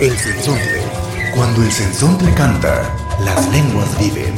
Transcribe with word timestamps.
El 0.00 0.10
sensontle. 0.10 0.82
Cuando 1.36 1.62
el 1.62 1.70
sensontle 1.70 2.34
canta, 2.34 2.82
las 3.24 3.52
lenguas 3.52 3.98
viven. 4.00 4.34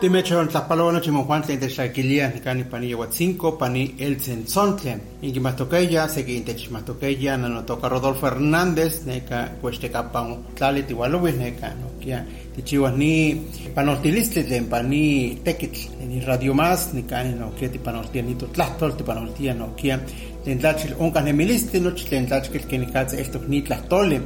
Timechon 0.00 0.46
tlapalono 0.48 1.00
chimojuan 1.00 1.42
tlen 1.42 1.58
techlaquilia 1.58 2.28
nicani 2.28 2.62
pani 2.62 2.94
cinco 3.10 3.58
pani 3.58 3.96
el 3.98 4.20
sensontle. 4.20 5.00
Inquimatoqueya, 5.22 6.08
segui 6.08 6.36
intechmatoqueya, 6.36 7.36
nanotoca 7.36 7.88
Rodolfo 7.88 8.28
Hernández, 8.28 9.04
neca 9.04 9.56
cuestecapam 9.60 10.54
tlali 10.54 10.84
tihualowis, 10.84 11.34
neca 11.34 11.74
noquia 11.74 12.24
tichihuas 12.54 12.94
ni 12.94 13.34
panoltilistli 13.74 14.44
pani 14.70 15.40
tequitl, 15.42 16.06
ni 16.06 16.20
radio 16.20 16.54
más, 16.54 16.94
nicani 16.94 17.34
noquia 17.34 17.68
tipanoltia 17.68 18.22
nito 18.22 18.46
tlahtol, 18.46 18.96
tipanoltia 18.96 19.54
noquia 19.54 20.00
tlen 20.48 20.58
tlachil 20.58 20.94
oncas 20.98 21.24
nemilistli, 21.24 21.80
nochi 21.80 22.06
tlen 22.08 22.26
tlachil 22.26 22.64
kenicatz 22.70 23.12
estok 23.20 23.48
ni 23.48 23.60
tlahtoli. 23.62 24.20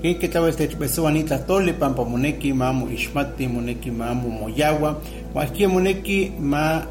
que 0.00 0.18
que 0.18 0.28
tal 0.28 0.44
vez 0.44 0.56
te 0.56 0.68
besó 0.76 1.06
anita 1.08 1.46
tole 1.46 1.72
pampa 1.72 2.04
moneki 2.04 2.52
mamu 2.52 2.90
ishmati 2.90 3.48
moneki 3.48 3.90
mamu 3.90 4.28
moyawa 4.28 5.00
cualquier 5.32 5.70
moneki 5.70 6.30
ma 6.38 6.86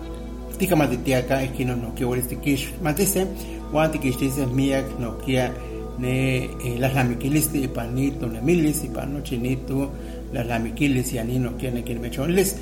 tika 0.57 0.75
matitiaka 0.75 1.43
esquino 1.43 1.75
no 1.75 1.93
que 1.93 2.05
oris 2.05 2.27
tikish 2.27 2.73
matise 2.81 3.27
guanti 3.71 3.99
que 3.99 4.09
dice 4.11 4.47
miak 4.47 4.99
no 4.99 5.17
kia 5.19 5.53
ne 5.99 6.49
las 6.79 6.95
lamiquilis 6.95 7.51
y 7.53 7.67
panito 7.67 8.25
ne 8.25 8.41
milis 8.41 8.83
y 8.83 8.87
pano 8.87 9.21
chinito 9.21 9.91
las 10.33 10.47
lamiquilis 10.47 11.13
y 11.13 11.19
anino 11.19 11.55
que 11.55 11.69
ne 11.71 11.83
que 11.83 11.93
me 11.93 12.09
chonles 12.09 12.57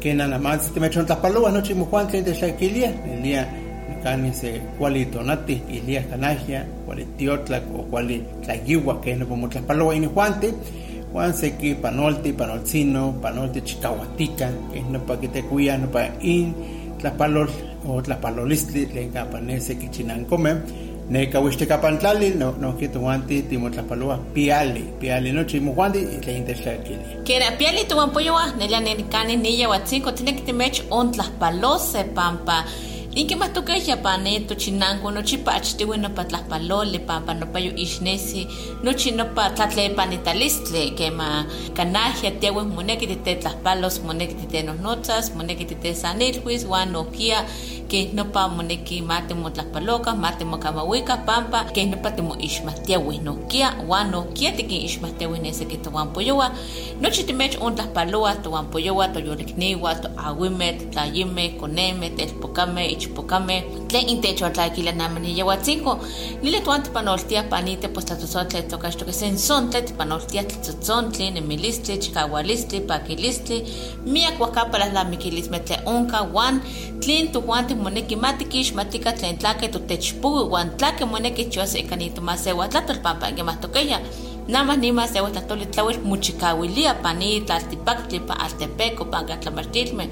que 0.00 0.14
que 3.92 4.02
kani 4.02 4.32
se 4.32 4.60
kuali 4.78 5.06
tonati 5.06 5.62
ilia 5.68 6.02
kanajia 6.02 6.64
kuali 6.86 7.04
tiotlac 7.16 7.62
o 7.74 7.82
kuali 7.82 8.22
tlayiwa 8.42 9.00
que 9.00 9.16
no 9.16 9.26
como 9.26 9.48
tlaspaloa 9.48 9.94
ini 9.94 10.06
juante. 10.06 10.52
Juan 11.12 11.34
se 11.34 11.50
ki 11.50 11.74
panolti 11.74 12.32
panolcino 12.32 13.12
panolti 13.22 13.60
chicahuatica 13.60 14.50
que 14.72 14.80
no 14.80 15.00
pa 15.00 15.16
que 15.16 15.28
te 15.28 15.42
cuya 15.42 15.78
no 15.78 15.88
pa 15.88 16.08
in 16.20 16.54
tlaspalol 16.98 17.48
o 17.86 18.00
tlaspalolistli 18.00 18.86
le 18.94 19.08
capanese 19.08 19.76
que 19.78 19.90
chinan 19.90 20.24
come. 20.24 20.54
Ne 21.10 21.26
kawiste 21.26 21.66
kapantlali 21.66 22.34
no 22.34 22.54
no 22.60 22.76
que 22.78 22.88
tuanti 22.88 23.42
timo 23.42 23.68
tlaspaloa 23.68 24.18
piali 24.34 24.84
piali 25.00 25.32
no 25.32 25.44
chimo 25.44 25.74
juanti 25.74 26.00
le 26.26 26.36
intershakili 26.36 27.24
Kera 27.24 27.50
piali 27.58 27.84
tu 27.84 28.00
ampoyoa 28.00 28.52
nelia 28.58 28.80
nenikani 28.80 29.36
niya 29.36 29.68
watsiko 29.68 30.12
tiene 30.12 30.34
que 30.36 30.42
te 30.42 30.52
mech 30.52 30.82
on 33.14 33.28
tlaspalose 33.28 33.36
pampa 33.36 33.36
Inki 33.36 33.36
matuka 33.36 33.76
ya 33.76 33.96
pane 33.96 34.46
to 34.48 34.54
chinango 34.54 35.12
no 35.12 35.22
chipach 35.22 35.76
te 35.76 35.84
wena 35.84 36.08
pa 36.14 36.24
tlapalole 36.24 37.06
pampa 37.06 37.34
no 37.34 37.46
payo 37.46 37.72
ishnesi 37.72 38.46
no 38.82 38.92
chino 38.92 39.24
pa 39.34 39.50
tlatle 39.50 39.94
panitalistle 39.94 40.96
que 40.96 41.10
ma 41.10 41.44
kanahia 41.74 42.40
te 42.40 42.50
we 42.50 42.62
moneki 42.62 43.22
te 43.22 43.36
tlapalos 43.36 44.00
moneki 44.00 44.48
te 44.50 44.62
no 44.62 44.74
notas 44.74 45.30
moneki 45.34 45.66
te 45.80 45.94
sanilhuis 45.94 46.66
wan 46.66 46.92
no 46.92 47.04
kia 47.04 47.44
que 47.88 48.10
no 48.12 48.24
pa 48.24 48.48
moneki 48.48 49.02
mate 49.02 49.34
mo 49.34 49.50
tlapaloka 49.50 50.14
mate 50.14 50.44
mo 50.44 50.58
kamawika 50.58 51.16
pampa 51.26 51.64
que 51.74 51.86
no 51.86 51.96
pa 51.96 52.10
te 52.10 52.22
mo 52.22 52.34
ishmatia 52.34 52.98
we 52.98 53.18
no 53.18 53.34
kia 53.48 53.74
wan 53.86 54.10
no 54.10 54.22
kia 54.34 54.52
te 54.52 54.62
ki 54.62 54.86
ishmatia 54.86 55.28
we 55.30 55.38
nese 55.38 55.64
que 55.68 55.76
to 55.76 55.90
wan 55.90 56.08
poyowa 56.12 56.52
no 57.00 57.10
chitimech 57.10 57.60
on 57.60 57.74
tlapaloa 57.74 58.42
to 58.42 58.50
wan 58.50 58.66
poyowa 58.66 59.08
to 59.12 59.20
yoliknewa 59.20 59.94
to 60.02 60.08
awimet 60.16 60.90
tlayime 60.90 61.58
koneme 61.60 62.10
telpokame 62.10 62.86
ichpokame 62.86 63.64
tlen 63.88 64.08
intecho 64.08 64.50
tlaquila 64.50 64.92
namani 64.92 65.38
yehuatzinco 65.38 65.98
lile 66.42 66.60
tuan 66.60 66.82
tipanoltia 66.82 67.42
panite 67.42 67.88
pues 67.88 68.04
tlatzotzontle 68.06 68.62
tocaxto 68.62 69.04
que 69.04 69.12
sensontle 69.12 69.82
tipanoltia 69.82 70.44
tlatzotzontle 70.44 71.30
nemilistli 71.30 71.98
chikawalistli 71.98 72.80
pakilistli 72.80 73.64
miak 74.06 74.40
wakapa 74.40 74.78
las 74.78 74.92
lamikilisme 74.92 75.58
tle 75.58 75.76
onka 75.86 76.22
wan 76.22 76.60
tlen 77.00 77.28
tujuan 77.72 77.94
timoneki 77.94 78.16
matikix 78.16 78.74
matika 78.74 79.12
tlen 79.12 79.38
tlake 79.38 79.68
totechpuwi 79.68 80.44
wan 80.50 80.76
tlake 80.76 81.04
moneki 81.04 81.44
chiwas 81.44 81.74
ikanito 81.74 82.20
masewa 82.20 82.68
tlatolpampa 82.68 83.32
ngemahtokeya 83.32 84.00
Nada 84.52 84.76
nima 84.76 85.06
se 85.08 85.20
wata 85.20 85.40
toli 85.40 85.66
tlawel 85.66 85.98
muchikawilia 86.04 86.94
pani 87.02 87.40
tlaltipaktli 87.40 88.20
pa 88.20 88.34
altepeco 88.44 89.04
pa 89.04 89.24
katlamartilme 89.24 90.04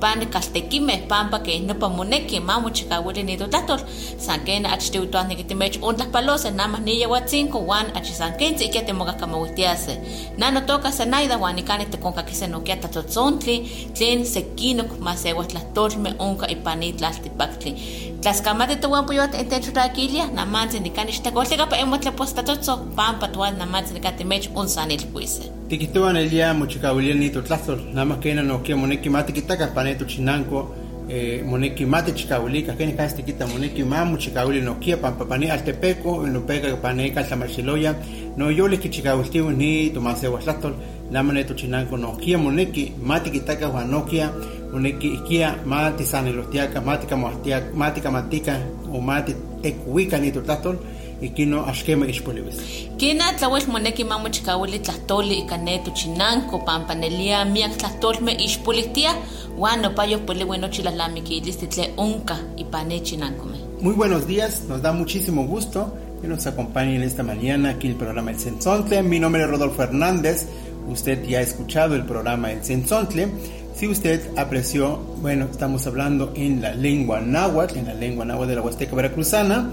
pan 0.00 0.20
kaltekime 0.32 1.08
pampa 1.08 1.38
que 1.38 1.58
no 1.60 1.74
pa 1.74 1.88
moneki 1.88 2.40
ma 2.40 2.60
muchikawili 2.60 3.22
ni 3.22 3.36
totlatol 3.36 3.80
sanken 4.18 4.66
achtiwituan 4.66 5.28
nikitimech 5.28 5.78
un 5.82 5.96
tlapalose 5.96 6.50
nada 6.50 6.78
ni 6.78 7.00
yewatzinko 7.00 7.58
wan 7.66 7.86
achisankensi 7.94 8.64
ikia 8.64 8.82
temoka 8.82 9.12
kamawitiase 9.12 9.94
nano 10.38 10.60
toka 10.60 10.92
senaida 10.92 11.38
wan 11.38 11.58
ikani 11.58 11.86
tekonka 11.86 12.22
kise 12.22 12.46
nokia 12.46 12.76
tatotzontli 12.76 13.56
tlen 13.94 14.24
sekinok 14.26 15.00
ma 15.00 15.16
se 15.16 15.32
watlatolme 15.32 16.14
onka 16.18 16.46
ipani 16.48 16.92
tlaltipaktli 16.92 17.72
tlaskamate 18.20 18.76
tuwan 18.76 19.06
puyo 19.06 19.24
intechutakilia 19.40 20.26
namanzi 20.26 20.80
nikani 20.80 21.12
xtekoltika 21.12 21.66
pa 21.66 21.76
emotlepostatotso 21.76 22.76
pampa 22.96 23.28
tuwan 23.28 23.58
namanzi 23.86 23.94
nikatimech 23.94 24.50
un 24.56 24.68
sanilkuise 24.68 25.42
tikihtowan 25.68 26.16
elia 26.16 26.54
mochikawilia 26.54 27.14
ni 27.14 27.30
totlahtol 27.30 27.78
nada 27.94 28.04
más 28.04 28.18
que 28.20 28.34
no 28.34 28.62
que 28.62 28.74
moneki 28.74 29.10
kitaka 29.32 29.66
paneto 29.68 30.04
chinanco 30.04 30.74
eh, 31.08 31.44
moneki 31.44 31.86
mati 31.86 32.12
chikawilika 32.12 32.72
keni 32.72 32.92
kasi 32.96 33.16
tikita 33.16 33.46
moneki 33.46 33.84
ma 33.84 34.04
mochikawili 34.04 34.60
no 34.60 34.74
kia 34.74 34.96
pampa 34.96 35.24
pani 35.24 35.50
altepeco 35.50 36.26
no 36.26 36.40
pega 36.40 36.76
pane 36.76 37.10
kaltamaxiloya 37.10 37.94
no 38.36 38.50
yoli 38.50 38.78
kichikawiltiu 38.78 39.50
ni 39.50 39.90
tomasewa 39.90 40.40
tlahtol 40.40 40.74
nada 41.10 41.22
más 41.22 41.54
chinanco 41.54 41.96
no 41.96 42.16
kia 42.16 42.38
moneki 42.38 42.92
mati 43.02 43.30
kitaka 43.30 43.68
wan 43.68 43.90
no 43.90 44.02
kia 44.02 44.32
moneki 44.72 45.08
ikia 45.08 45.54
mati 45.64 46.04
sanilostiaka 46.04 46.80
mati 46.80 47.06
kamohtiaka 47.06 47.74
mati 47.74 48.00
kamatika 48.00 48.60
o 48.92 49.00
mati 49.00 49.34
tekuika 49.62 50.18
ni 50.18 50.32
totlahtol 50.32 50.76
ikino 51.20 51.66
axkema 51.66 52.06
ixpoliwis 52.06 52.56
kina 52.96 53.32
tlawel 53.32 53.66
moneki 53.68 54.04
ma 54.04 54.18
mochikawili 54.18 54.78
tlahtoli 54.78 55.34
ikaneto 55.38 55.90
chinanco 55.90 56.58
pampanelia 56.58 57.44
miak 57.44 57.76
tlahtolme 57.76 58.32
ixpolitia 58.32 59.14
wan 59.58 59.80
nopayo 59.80 60.18
poliwi 60.18 60.58
nochi 60.58 60.82
lalamikilisli 60.82 61.66
tle 61.66 61.92
onka 61.96 62.36
ipane 62.56 63.00
chinancome 63.00 63.66
Muy 63.80 63.92
buenos 63.92 64.26
días, 64.26 64.62
nos 64.68 64.80
da 64.80 64.92
muchísimo 64.92 65.46
gusto 65.46 65.92
que 66.22 66.28
nos 66.28 66.46
acompañen 66.46 67.02
esta 67.02 67.22
mañana 67.22 67.70
aquí 67.70 67.88
el 67.88 67.94
programa 67.94 68.30
El. 68.30 69.04
Mi 69.04 69.20
nombre 69.20 69.42
es 69.42 69.50
Rodolfo 69.50 69.82
Hernández, 69.82 70.46
usted 70.88 71.22
ya 71.24 71.40
ha 71.40 71.42
escuchado 71.42 71.94
el 71.94 72.04
programa 72.04 72.52
El 72.52 72.64
Sensontle. 72.64 73.28
Si 73.74 73.86
usted 73.86 74.30
apreció, 74.38 74.96
bueno, 75.20 75.46
estamos 75.50 75.86
hablando 75.86 76.32
en 76.34 76.62
la 76.62 76.74
lengua 76.74 77.20
náhuatl, 77.20 77.76
en 77.76 77.86
la 77.86 77.94
lengua 77.94 78.24
náhuatl 78.24 78.48
de 78.48 78.56
la 78.56 78.62
Huasteca 78.62 78.96
Veracruzana. 78.96 79.70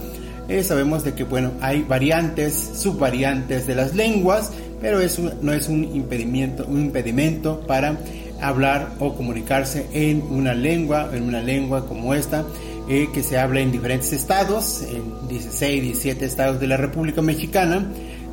Eh, 0.50 0.64
sabemos 0.64 1.04
de 1.04 1.14
que, 1.14 1.24
bueno, 1.24 1.52
hay 1.62 1.84
variantes, 1.84 2.72
subvariantes 2.76 3.66
de 3.66 3.76
las 3.76 3.96
lenguas, 3.96 4.52
pero 4.82 5.00
eso 5.00 5.32
no 5.41 5.53
es 5.53 5.70
un 5.70 5.84
impedimento, 5.84 6.66
un 6.66 6.82
impedimento 6.82 7.62
para 7.62 7.97
hablar 8.41 8.91
o 9.00 9.16
comunicarse 9.16 9.88
en 9.94 10.22
una 10.22 10.53
lengua, 10.53 11.09
en 11.14 11.23
una 11.23 11.41
lengua 11.41 11.88
como 11.88 12.14
esta, 12.14 12.44
eh, 12.90 13.08
que 13.14 13.23
se 13.23 13.38
habla 13.38 13.62
en 13.62 13.72
diferentes 13.72 14.12
estados, 14.12 14.84
en 14.84 15.29
16, 15.29 15.84
17 15.84 16.26
estados 16.26 16.59
de 16.59 16.67
la 16.67 16.76
República 16.76 17.22
Mexicana. 17.22 17.88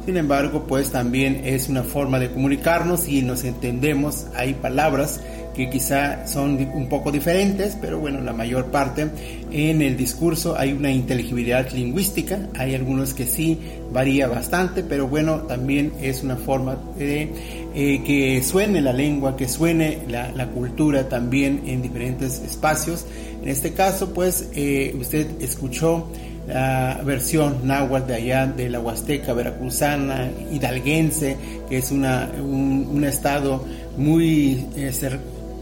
Sin 0.05 0.17
embargo, 0.17 0.65
pues 0.67 0.91
también 0.91 1.43
es 1.45 1.69
una 1.69 1.85
forma 1.85 2.19
de 2.19 2.33
comunicarnos 2.33 3.07
y 3.07 3.23
nos 3.23 3.45
entendemos. 3.45 4.27
Hay 4.35 4.55
palabras 4.55 5.21
que 5.55 5.69
quizá 5.69 6.27
son 6.27 6.57
un 6.75 6.89
poco 6.89 7.11
diferentes, 7.11 7.77
pero 7.81 7.99
bueno, 7.99 8.21
la 8.21 8.33
mayor 8.33 8.67
parte 8.67 9.09
en 9.51 9.83
el 9.83 9.97
discurso 9.97 10.57
hay 10.57 10.73
una 10.73 10.91
inteligibilidad 10.91 11.69
lingüística, 11.71 12.39
hay 12.57 12.75
algunos 12.75 13.15
que 13.15 13.27
sí 13.27 13.59
varía 13.93 14.29
bastante, 14.29 14.83
pero 14.83 15.09
bueno, 15.09 15.39
también 15.43 15.93
es 16.01 16.23
una 16.23 16.37
forma 16.37 16.79
de 16.97 17.33
eh, 17.75 18.03
que 18.05 18.43
suene 18.43 18.81
la 18.81 18.93
lengua, 18.93 19.37
que 19.37 19.49
suene 19.49 19.99
la, 20.09 20.47
cultura 20.51 21.09
también 21.09 21.63
en 21.67 21.83
diferentes 21.83 22.41
espacios. 22.41 23.07
En 23.43 23.49
este 23.49 23.73
caso, 23.73 24.13
pues 24.13 24.49
eh, 24.55 24.95
usted 24.99 25.41
escuchó 25.41 26.09
la 26.49 27.01
versión 27.05 27.67
náhuatl 27.67 28.09
de 28.09 28.15
allá 28.15 28.47
de 28.47 28.69
la 28.69 28.81
Huasteca 28.81 29.33
veracruzana, 29.33 30.31
hidalguense, 30.53 31.37
que 31.69 31.79
es 31.79 31.91
una, 31.91 32.29
un, 32.41 33.05
estado 33.05 33.65
muy 33.97 34.67
eh, 34.77 34.93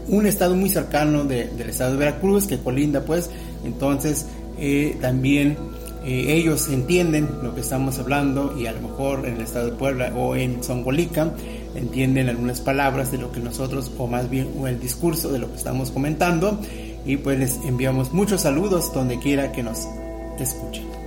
un 0.09 0.25
estado 0.25 0.55
muy 0.55 0.69
cercano 0.69 1.23
del 1.23 1.69
estado 1.69 1.93
de 1.93 1.97
Veracruz, 1.97 2.47
que 2.47 2.57
colinda 2.57 3.05
pues, 3.05 3.29
entonces 3.63 4.25
eh, 4.57 4.97
también 4.99 5.57
eh, 6.05 6.33
ellos 6.33 6.69
entienden 6.69 7.29
lo 7.43 7.53
que 7.53 7.61
estamos 7.61 7.99
hablando 7.99 8.57
y 8.57 8.65
a 8.67 8.71
lo 8.71 8.81
mejor 8.81 9.25
en 9.25 9.35
el 9.35 9.41
estado 9.41 9.67
de 9.67 9.71
Puebla 9.73 10.13
o 10.15 10.35
en 10.35 10.63
Zongolica 10.63 11.31
entienden 11.75 12.29
algunas 12.29 12.61
palabras 12.61 13.11
de 13.11 13.17
lo 13.17 13.31
que 13.31 13.39
nosotros, 13.39 13.91
o 13.97 14.07
más 14.07 14.29
bien 14.29 14.49
el 14.65 14.79
discurso 14.79 15.29
de 15.31 15.39
lo 15.39 15.49
que 15.49 15.57
estamos 15.57 15.91
comentando 15.91 16.59
y 17.05 17.17
pues 17.17 17.39
les 17.39 17.57
enviamos 17.65 18.13
muchos 18.13 18.41
saludos 18.41 18.93
donde 18.93 19.19
quiera 19.19 19.51
que 19.51 19.63
nos 19.63 19.87
escuchen. 20.39 20.98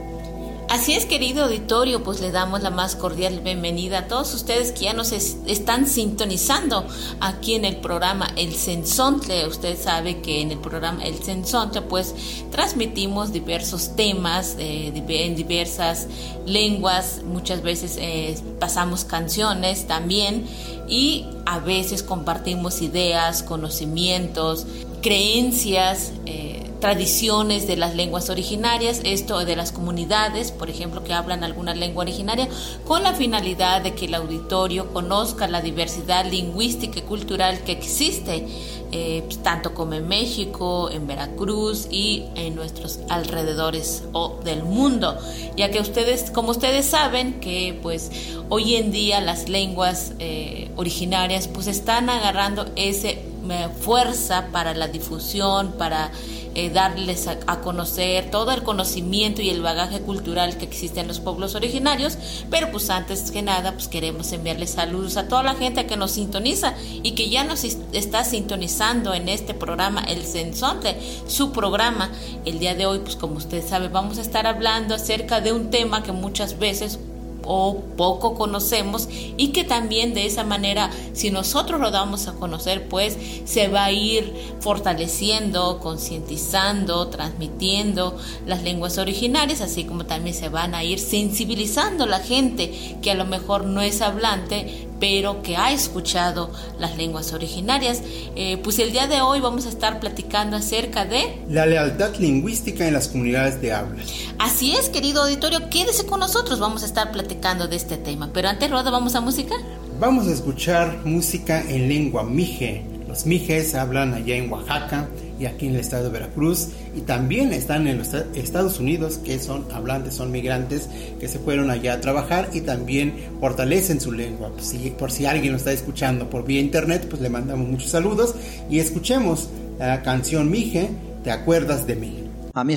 Así 0.72 0.94
es, 0.94 1.04
querido 1.04 1.44
auditorio, 1.44 2.02
pues 2.02 2.22
le 2.22 2.30
damos 2.30 2.62
la 2.62 2.70
más 2.70 2.96
cordial 2.96 3.40
bienvenida 3.40 3.98
a 3.98 4.08
todos 4.08 4.32
ustedes 4.32 4.72
que 4.72 4.84
ya 4.84 4.94
nos 4.94 5.12
están 5.12 5.86
sintonizando 5.86 6.86
aquí 7.20 7.56
en 7.56 7.66
el 7.66 7.76
programa 7.76 8.32
El 8.36 8.54
Sensontle. 8.54 9.46
Usted 9.46 9.78
sabe 9.78 10.22
que 10.22 10.40
en 10.40 10.50
el 10.50 10.58
programa 10.60 11.04
El 11.04 11.22
Sensontle 11.22 11.82
pues 11.82 12.14
transmitimos 12.50 13.34
diversos 13.34 13.96
temas 13.96 14.56
en 14.58 15.36
diversas 15.36 16.06
lenguas, 16.46 17.20
muchas 17.22 17.60
veces 17.60 17.98
eh, 18.00 18.34
pasamos 18.58 19.04
canciones 19.04 19.86
también 19.86 20.46
y 20.88 21.26
a 21.44 21.58
veces 21.58 22.02
compartimos 22.02 22.80
ideas, 22.80 23.42
conocimientos, 23.42 24.66
creencias. 25.02 26.12
Eh, 26.24 26.61
tradiciones 26.82 27.68
de 27.68 27.76
las 27.76 27.94
lenguas 27.94 28.28
originarias, 28.28 29.02
esto 29.04 29.44
de 29.44 29.54
las 29.54 29.70
comunidades, 29.70 30.50
por 30.50 30.68
ejemplo, 30.68 31.04
que 31.04 31.12
hablan 31.14 31.44
alguna 31.44 31.76
lengua 31.76 32.02
originaria, 32.02 32.48
con 32.84 33.04
la 33.04 33.14
finalidad 33.14 33.82
de 33.82 33.94
que 33.94 34.06
el 34.06 34.14
auditorio 34.16 34.92
conozca 34.92 35.46
la 35.46 35.60
diversidad 35.60 36.28
lingüística 36.28 36.98
y 36.98 37.02
cultural 37.02 37.60
que 37.60 37.70
existe, 37.70 38.48
eh, 38.90 39.22
pues, 39.24 39.40
tanto 39.44 39.74
como 39.74 39.94
en 39.94 40.08
México, 40.08 40.90
en 40.90 41.06
Veracruz 41.06 41.86
y 41.88 42.24
en 42.34 42.56
nuestros 42.56 42.98
alrededores 43.08 44.02
o 44.12 44.40
del 44.42 44.64
mundo, 44.64 45.16
ya 45.56 45.70
que 45.70 45.78
ustedes, 45.78 46.32
como 46.32 46.50
ustedes 46.50 46.86
saben, 46.86 47.38
que 47.38 47.78
pues 47.80 48.10
hoy 48.48 48.74
en 48.74 48.90
día 48.90 49.20
las 49.20 49.48
lenguas 49.48 50.14
eh, 50.18 50.72
originarias 50.74 51.46
pues 51.46 51.68
están 51.68 52.10
agarrando 52.10 52.66
esa 52.74 53.10
eh, 53.10 53.31
fuerza 53.80 54.48
para 54.52 54.74
la 54.74 54.88
difusión, 54.88 55.72
para 55.72 56.10
eh, 56.54 56.68
darles 56.68 57.28
a, 57.28 57.60
conocer 57.60 58.30
todo 58.30 58.52
el 58.52 58.62
conocimiento 58.62 59.40
y 59.40 59.48
el 59.48 59.62
bagaje 59.62 60.00
cultural 60.00 60.58
que 60.58 60.66
existe 60.66 61.00
en 61.00 61.08
los 61.08 61.18
pueblos 61.18 61.54
originarios, 61.54 62.18
pero 62.50 62.70
pues 62.70 62.90
antes 62.90 63.30
que 63.30 63.40
nada 63.40 63.72
pues 63.72 63.88
queremos 63.88 64.32
enviarles 64.32 64.72
saludos 64.72 65.16
a 65.16 65.28
toda 65.28 65.42
la 65.42 65.54
gente 65.54 65.86
que 65.86 65.96
nos 65.96 66.12
sintoniza 66.12 66.74
y 67.02 67.12
que 67.12 67.30
ya 67.30 67.44
nos 67.44 67.64
está 67.64 68.24
sintonizando 68.24 69.14
en 69.14 69.30
este 69.30 69.54
programa 69.54 70.02
El 70.02 70.24
Sensonte, 70.24 70.98
su 71.26 71.52
programa. 71.52 72.10
El 72.44 72.58
día 72.58 72.74
de 72.74 72.84
hoy 72.84 72.98
pues 72.98 73.16
como 73.16 73.36
usted 73.36 73.66
sabe 73.66 73.88
vamos 73.88 74.18
a 74.18 74.22
estar 74.22 74.46
hablando 74.46 74.94
acerca 74.94 75.40
de 75.40 75.52
un 75.52 75.70
tema 75.70 76.02
que 76.02 76.12
muchas 76.12 76.58
veces 76.58 76.98
o 77.44 77.80
poco 77.96 78.34
conocemos 78.34 79.08
y 79.36 79.48
que 79.48 79.64
también 79.64 80.14
de 80.14 80.26
esa 80.26 80.44
manera, 80.44 80.90
si 81.12 81.30
nosotros 81.30 81.80
lo 81.80 81.90
damos 81.90 82.28
a 82.28 82.34
conocer, 82.34 82.88
pues 82.88 83.16
se 83.44 83.68
va 83.68 83.84
a 83.84 83.92
ir 83.92 84.32
fortaleciendo, 84.60 85.78
concientizando, 85.80 87.08
transmitiendo 87.08 88.16
las 88.46 88.62
lenguas 88.62 88.98
originarias, 88.98 89.60
así 89.60 89.84
como 89.84 90.06
también 90.06 90.36
se 90.36 90.48
van 90.48 90.74
a 90.74 90.84
ir 90.84 90.98
sensibilizando 90.98 92.06
la 92.06 92.20
gente 92.20 92.98
que 93.02 93.10
a 93.10 93.14
lo 93.14 93.24
mejor 93.24 93.64
no 93.64 93.82
es 93.82 94.00
hablante, 94.02 94.88
pero 95.02 95.42
que 95.42 95.56
ha 95.56 95.72
escuchado 95.72 96.52
las 96.78 96.96
lenguas 96.96 97.32
originarias. 97.32 98.02
Eh, 98.36 98.56
pues 98.62 98.78
el 98.78 98.92
día 98.92 99.08
de 99.08 99.20
hoy 99.20 99.40
vamos 99.40 99.66
a 99.66 99.68
estar 99.68 99.98
platicando 99.98 100.56
acerca 100.56 101.04
de... 101.04 101.42
La 101.48 101.66
lealtad 101.66 102.14
lingüística 102.20 102.86
en 102.86 102.94
las 102.94 103.08
comunidades 103.08 103.60
de 103.60 103.72
habla. 103.72 104.00
Así 104.38 104.76
es, 104.76 104.90
querido 104.90 105.22
auditorio, 105.22 105.68
quédese 105.70 106.06
con 106.06 106.20
nosotros, 106.20 106.60
vamos 106.60 106.84
a 106.84 106.86
estar 106.86 107.10
platicando 107.10 107.66
de 107.66 107.74
este 107.74 107.96
tema. 107.96 108.30
Pero 108.32 108.48
antes, 108.48 108.70
Roda, 108.70 108.92
¿vamos 108.92 109.16
a 109.16 109.20
música? 109.20 109.56
Vamos 109.98 110.28
a 110.28 110.32
escuchar 110.32 111.00
música 111.04 111.60
en 111.62 111.88
lengua 111.88 112.22
mije. 112.22 112.91
Los 113.12 113.26
mijes 113.26 113.74
hablan 113.74 114.14
allá 114.14 114.36
en 114.36 114.50
Oaxaca 114.50 115.06
y 115.38 115.44
aquí 115.44 115.66
en 115.66 115.74
el 115.74 115.80
estado 115.80 116.04
de 116.04 116.08
Veracruz 116.08 116.68
y 116.96 117.02
también 117.02 117.52
están 117.52 117.86
en 117.86 117.98
los 117.98 118.14
Estados 118.14 118.80
Unidos 118.80 119.18
que 119.18 119.38
son 119.38 119.70
hablantes, 119.70 120.14
son 120.14 120.32
migrantes 120.32 120.88
que 121.20 121.28
se 121.28 121.38
fueron 121.38 121.68
allá 121.70 121.92
a 121.92 122.00
trabajar 122.00 122.48
y 122.54 122.62
también 122.62 123.12
fortalecen 123.38 124.00
su 124.00 124.12
lengua. 124.12 124.50
Pues 124.54 124.74
por 124.98 125.12
si 125.12 125.26
alguien 125.26 125.52
lo 125.52 125.58
está 125.58 125.72
escuchando 125.72 126.30
por 126.30 126.46
vía 126.46 126.62
internet, 126.62 127.06
pues 127.06 127.20
le 127.20 127.28
mandamos 127.28 127.68
muchos 127.68 127.90
saludos 127.90 128.34
y 128.70 128.78
escuchemos 128.78 129.50
la 129.78 130.00
canción 130.00 130.50
Mije, 130.50 130.88
¿te 131.22 131.32
acuerdas 131.32 131.86
de 131.86 131.96
mí? 131.96 132.30
A 132.54 132.64
mí, 132.64 132.76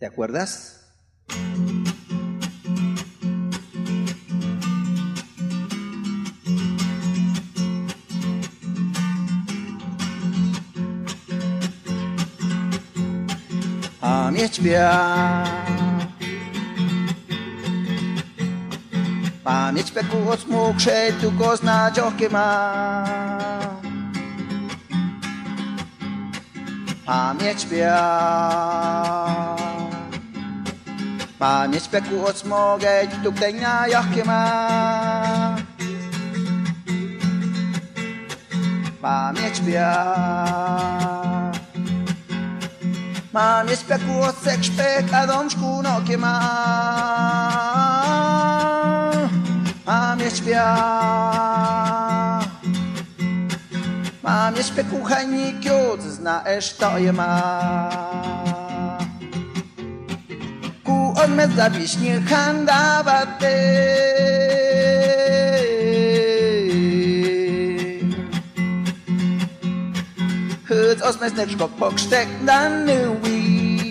¿te 0.00 0.06
acuerdas? 0.06 0.80
pamięć 14.34 14.60
miała. 14.60 15.44
Pamięć 19.44 19.90
peku 19.90 20.30
od 20.30 20.48
mokrzej, 20.48 21.12
tylko 21.12 21.56
znać 21.56 21.98
okie 21.98 22.28
ma. 22.28 22.74
Pamięć 27.06 27.70
miała. 27.70 29.56
Pamięć 31.38 31.88
peku 31.88 32.26
od 32.26 32.36
smogej, 32.36 33.08
tutaj 33.24 33.54
na 33.54 33.86
jakie 33.88 34.24
ma. 34.24 35.56
Pamięć 39.02 39.62
miała. 39.62 41.13
Mam 43.34 43.68
jest 43.68 43.86
piekłosek, 43.86 44.64
szpek, 44.64 45.14
a 45.14 45.26
dączku 45.26 45.82
nokie 45.82 46.18
ma. 46.18 46.40
Mam 49.86 50.20
jest 50.20 50.36
śpia. 50.36 50.76
Mam 54.22 54.56
jest 54.56 54.74
piekuchajnik, 54.74 55.56
zna 55.98 56.44
to 56.78 56.98
je 56.98 57.12
ma. 57.12 57.42
Ku 60.84 61.14
on 61.24 61.34
me 61.34 61.48
zawiśnie 61.48 62.20
handa 62.20 63.02
kosmetyczko 71.04 71.68
pokrzteknany 71.68 72.96
łicz. 73.24 73.84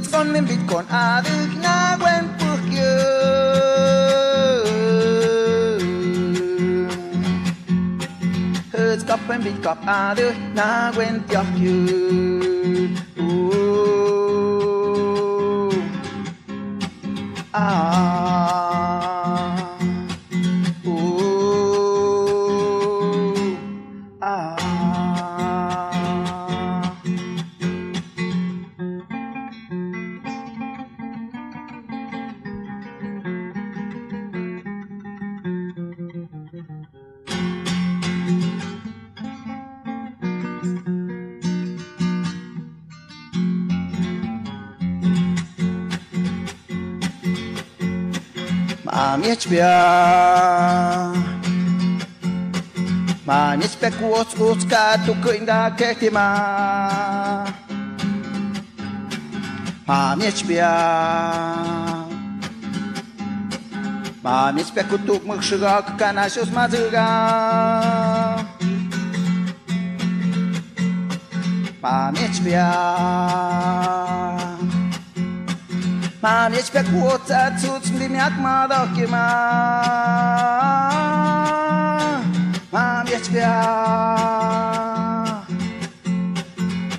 Dzwonnym 0.00 0.46
bitką, 0.46 0.82
a 0.90 1.22
tych 1.22 1.62
nagłym 1.62 2.28
puchkiem. 2.38 2.86
Skopem 9.00 9.42
bitkop, 9.42 9.78
a. 9.86 10.14
Ah. 17.52 18.75
niečvia. 49.26 49.74
Má 53.26 53.58
nespekuos 53.58 54.38
uska 54.38 55.02
tukuinda 55.02 55.74
kehtimä. 55.74 56.30
Má 59.82 60.14
niečvia. 60.14 60.74
Má 64.22 64.50
nispeku 64.54 64.98
tukmuk 65.06 65.42
širok 65.42 65.98
kanašus 65.98 66.50
mazıga. 66.50 67.10
Má 71.82 72.10
niečvia. 72.14 72.70
Man 76.22 76.54
ich 76.54 76.70
bek 76.72 76.86
wota 76.92 77.50
tut 77.60 77.84
mit 77.98 78.10
mir 78.10 78.30
ma 78.38 78.66
da 78.66 78.86
ke 78.96 79.06
ma. 79.06 79.26
Man 82.72 83.06
ich 83.06 83.30
bek 83.32 84.66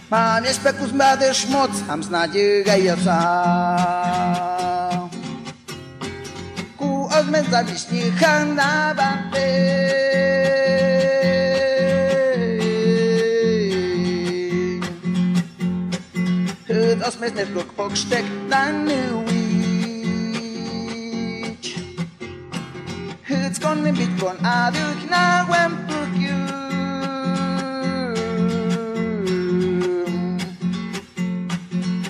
Man 0.09 0.45
ich 0.45 0.59
bek 0.59 0.79
us 0.81 0.93
ma 0.93 1.15
der 1.15 1.33
schmutz 1.33 1.83
am 1.89 2.01
snaje 2.01 2.63
geisa 2.63 3.19
Ku 6.77 7.09
az 7.11 7.25
men 7.29 7.45
zaviśni 7.51 8.11
als 17.07 17.17
mes 17.17 17.31
vlog 17.51 17.69
pokštek 17.75 18.19
stek 18.19 18.25
Danewich 18.49 19.27
Hytzkon 23.23 23.81
limit 23.83 24.11
kon 24.19 24.37
aduk 24.43 24.99
na 25.09 25.47
wempuk 25.47 26.11
jum 26.19 26.47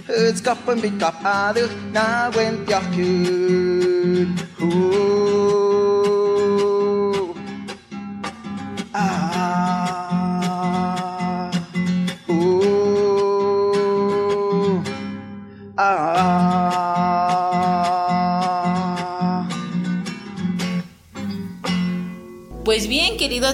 Hytzkappen 0.07 0.81
bit 0.81 0.97
kap 0.97 1.21
aduk 1.21 1.71
na 1.93 2.33
wempjak 2.33 2.85
jum 2.97 3.76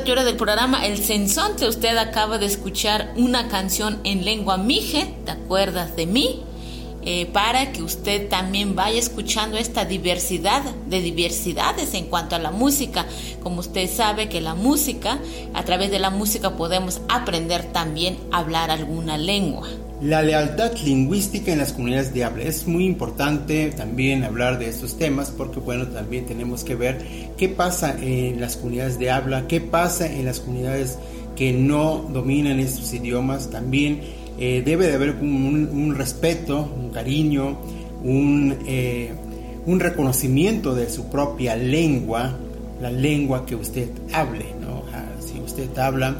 querido 0.04 0.20
autor 0.20 0.26
del 0.26 0.38
programa 0.38 0.86
El 0.86 0.98
Sensonte, 0.98 1.66
usted 1.66 1.96
acaba 1.98 2.38
de 2.38 2.46
escuchar 2.46 3.14
una 3.16 3.48
canción 3.48 4.00
en 4.04 4.26
lengua 4.26 4.58
mije, 4.58 5.14
¿te 5.24 5.32
acuerdas 5.32 5.96
de 5.96 6.08
mí? 6.08 6.42
Eh, 7.06 7.28
para 7.28 7.72
que 7.72 7.84
usted 7.84 8.28
también 8.28 8.76
vaya 8.76 9.00
escuchando 9.00 9.58
esta 9.58 9.86
diversidad 9.86 10.62
de 10.88 11.00
diversidades 11.00 11.94
en 11.94 12.08
cuanto 12.08 12.36
a 12.36 12.40
la 12.40 12.52
música. 12.52 13.06
Como 13.42 13.62
usted 13.62 13.90
sabe 13.90 14.28
que 14.28 14.42
la 14.42 14.56
música, 14.56 15.20
a 15.54 15.64
través 15.64 15.90
de 15.90 16.00
la 16.00 16.10
música 16.10 16.58
podemos 16.58 17.00
aprender 17.08 17.64
también 17.72 18.18
a 18.32 18.40
hablar 18.40 18.72
alguna 18.72 19.18
lengua. 19.18 19.70
La 20.02 20.22
lealtad 20.22 20.74
lingüística 20.84 21.54
en 21.54 21.60
las 21.60 21.72
comunidades 21.72 22.14
de 22.14 22.26
habla 22.26 22.44
es 22.44 22.68
muy 22.68 22.86
importante 22.86 23.72
también 23.72 24.26
hablar 24.26 24.60
de 24.60 24.68
estos 24.68 24.98
temas 24.98 25.32
porque 25.32 25.62
bueno 25.62 25.88
también 25.88 26.26
tenemos 26.26 26.66
que 26.66 26.76
ver 26.76 27.06
qué 27.38 27.50
pasa 27.50 27.96
en 28.00 28.40
las 28.40 28.58
comunidades 28.58 29.00
de 29.00 29.12
habla, 29.12 29.48
qué 29.48 29.62
pasa 29.62 30.12
en 30.12 30.26
las 30.26 30.40
comunidades 30.40 30.98
que 31.36 31.54
no 31.54 32.10
dominan 32.12 32.60
estos 32.60 32.94
idiomas. 32.94 33.50
También 33.50 34.02
eh, 34.38 34.62
debe 34.66 34.88
de 34.88 34.94
haber 34.94 35.16
un, 35.16 35.96
respeto, 35.96 36.72
un 36.76 36.90
cariño, 36.90 37.60
un, 38.04 38.58
eh, 38.68 39.12
un 39.66 39.80
reconocimiento 39.80 40.76
de 40.76 40.90
su 40.90 41.10
propia 41.10 41.56
lengua, 41.56 42.38
la 42.82 42.92
lengua 42.92 43.46
que 43.46 43.56
usted 43.56 43.90
hable. 44.12 44.46
¿no? 44.62 44.84
Si 45.20 45.40
usted 45.40 45.78
habla 45.78 46.18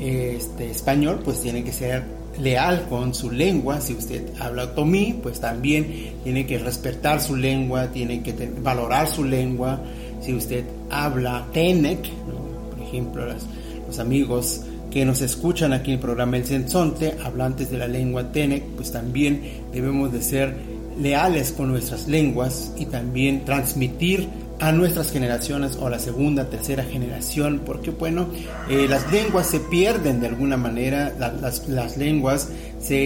este, 0.00 0.70
español, 0.70 1.20
pues 1.24 1.40
tiene 1.40 1.64
que 1.64 1.72
ser 1.72 2.04
leal 2.40 2.86
con 2.88 3.14
su 3.14 3.30
lengua. 3.30 3.80
Si 3.80 3.94
usted 3.94 4.22
habla 4.40 4.64
otomí, 4.64 5.18
pues 5.22 5.40
también 5.40 6.12
tiene 6.22 6.46
que 6.46 6.58
respetar 6.58 7.20
su 7.20 7.36
lengua, 7.36 7.88
tiene 7.88 8.22
que 8.22 8.34
valorar 8.60 9.08
su 9.08 9.24
lengua. 9.24 9.80
Si 10.24 10.32
usted 10.32 10.64
habla 10.90 11.46
tenec, 11.52 12.08
¿no? 12.26 12.70
por 12.70 12.80
ejemplo, 12.86 13.26
los, 13.26 13.98
amigos 13.98 14.62
que 14.90 15.04
nos 15.04 15.20
escuchan 15.20 15.72
aquí 15.72 15.90
en 15.90 15.96
el 15.96 16.00
programa 16.00 16.36
El 16.36 16.46
Sensonte, 16.46 17.16
hablantes 17.22 17.70
de 17.70 17.78
la 17.78 17.86
lengua 17.86 18.32
tenec, 18.32 18.64
pues 18.76 18.90
también 18.90 19.42
debemos 19.72 20.12
de 20.12 20.22
ser 20.22 20.56
leales 21.00 21.52
con 21.52 21.68
nuestras 21.68 22.08
lenguas 22.08 22.72
y 22.76 22.86
también 22.86 23.44
transmitir 23.44 24.28
a 24.60 24.72
nuestras 24.72 25.12
generaciones 25.12 25.76
o 25.80 25.88
la 25.88 25.98
segunda, 25.98 26.48
tercera 26.48 26.84
generación, 26.84 27.60
porque 27.66 27.90
bueno, 27.90 28.28
eh, 28.70 28.86
las 28.88 29.10
lenguas 29.12 29.48
se 29.48 29.60
pierden 29.60 30.20
de 30.20 30.28
alguna 30.28 30.56
manera, 30.56 31.12
la, 31.18 31.32
las, 31.32 31.96
lenguas 31.96 32.48
se, 32.80 32.96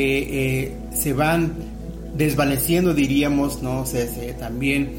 eh, 0.63 0.73
se, 0.95 1.13
van 1.15 1.53
desvaneciendo, 2.17 2.95
diríamos, 2.95 3.63
¿no? 3.63 3.87
Se 3.87 4.07
también 4.39 4.91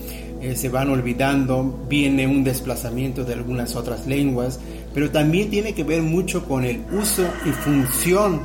eh, 0.42 0.56
se 0.56 0.70
van 0.70 0.90
olvidando, 0.90 1.86
viene 1.90 2.26
un 2.28 2.44
desplazamiento 2.44 3.24
de 3.24 3.34
algunas 3.34 3.76
otras 3.76 4.08
lenguas, 4.08 4.60
pero 4.94 5.12
también 5.12 5.50
tiene 5.50 5.74
que 5.74 5.84
ver 5.84 6.02
mucho 6.02 6.46
con 6.46 6.64
el 6.64 6.82
uso 6.92 7.24
y 7.46 7.50
función, 7.50 8.42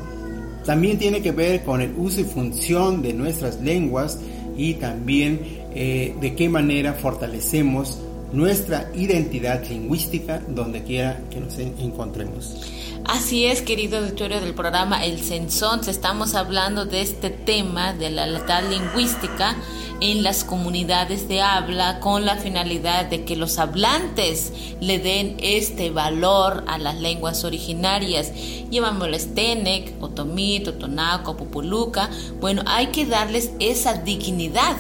también 0.64 0.98
tiene 0.98 1.22
que 1.22 1.32
ver 1.32 1.62
con 1.62 1.80
el 1.80 1.92
uso 1.96 2.20
y 2.20 2.24
función 2.24 3.02
de 3.02 3.12
nuestras 3.12 3.60
lenguas 3.60 4.18
y 4.56 4.74
también 4.74 5.40
eh, 5.74 6.14
de 6.20 6.34
qué 6.34 6.48
manera 6.48 6.94
fortalecemos 6.94 8.00
nuestra 8.32 8.90
identidad 8.94 9.62
lingüística 9.68 10.40
donde 10.48 10.82
quiera 10.82 11.20
que 11.30 11.40
nos 11.40 11.58
encontremos. 11.58 12.93
Así 13.06 13.44
es, 13.44 13.60
querido 13.60 13.98
auditorio 13.98 14.40
del 14.40 14.54
programa 14.54 15.04
El 15.04 15.22
Sensón, 15.22 15.80
estamos 15.86 16.34
hablando 16.34 16.86
de 16.86 17.02
este 17.02 17.28
tema 17.28 17.92
de 17.92 18.08
la 18.08 18.26
lealtad 18.26 18.64
lingüística 18.70 19.56
en 20.00 20.22
las 20.22 20.42
comunidades 20.42 21.28
de 21.28 21.42
habla 21.42 22.00
con 22.00 22.24
la 22.24 22.36
finalidad 22.36 23.04
de 23.04 23.24
que 23.24 23.36
los 23.36 23.58
hablantes 23.58 24.52
le 24.80 24.98
den 24.98 25.36
este 25.40 25.90
valor 25.90 26.64
a 26.66 26.78
las 26.78 26.96
lenguas 26.96 27.44
originarias. 27.44 28.32
Llamámosles 28.70 29.34
Tenec, 29.34 30.02
Otomí, 30.02 30.60
Totonaco, 30.60 31.36
Pupuluca. 31.36 32.08
Bueno, 32.40 32.62
hay 32.66 32.86
que 32.86 33.04
darles 33.04 33.50
esa 33.60 33.92
dignidad 33.92 34.76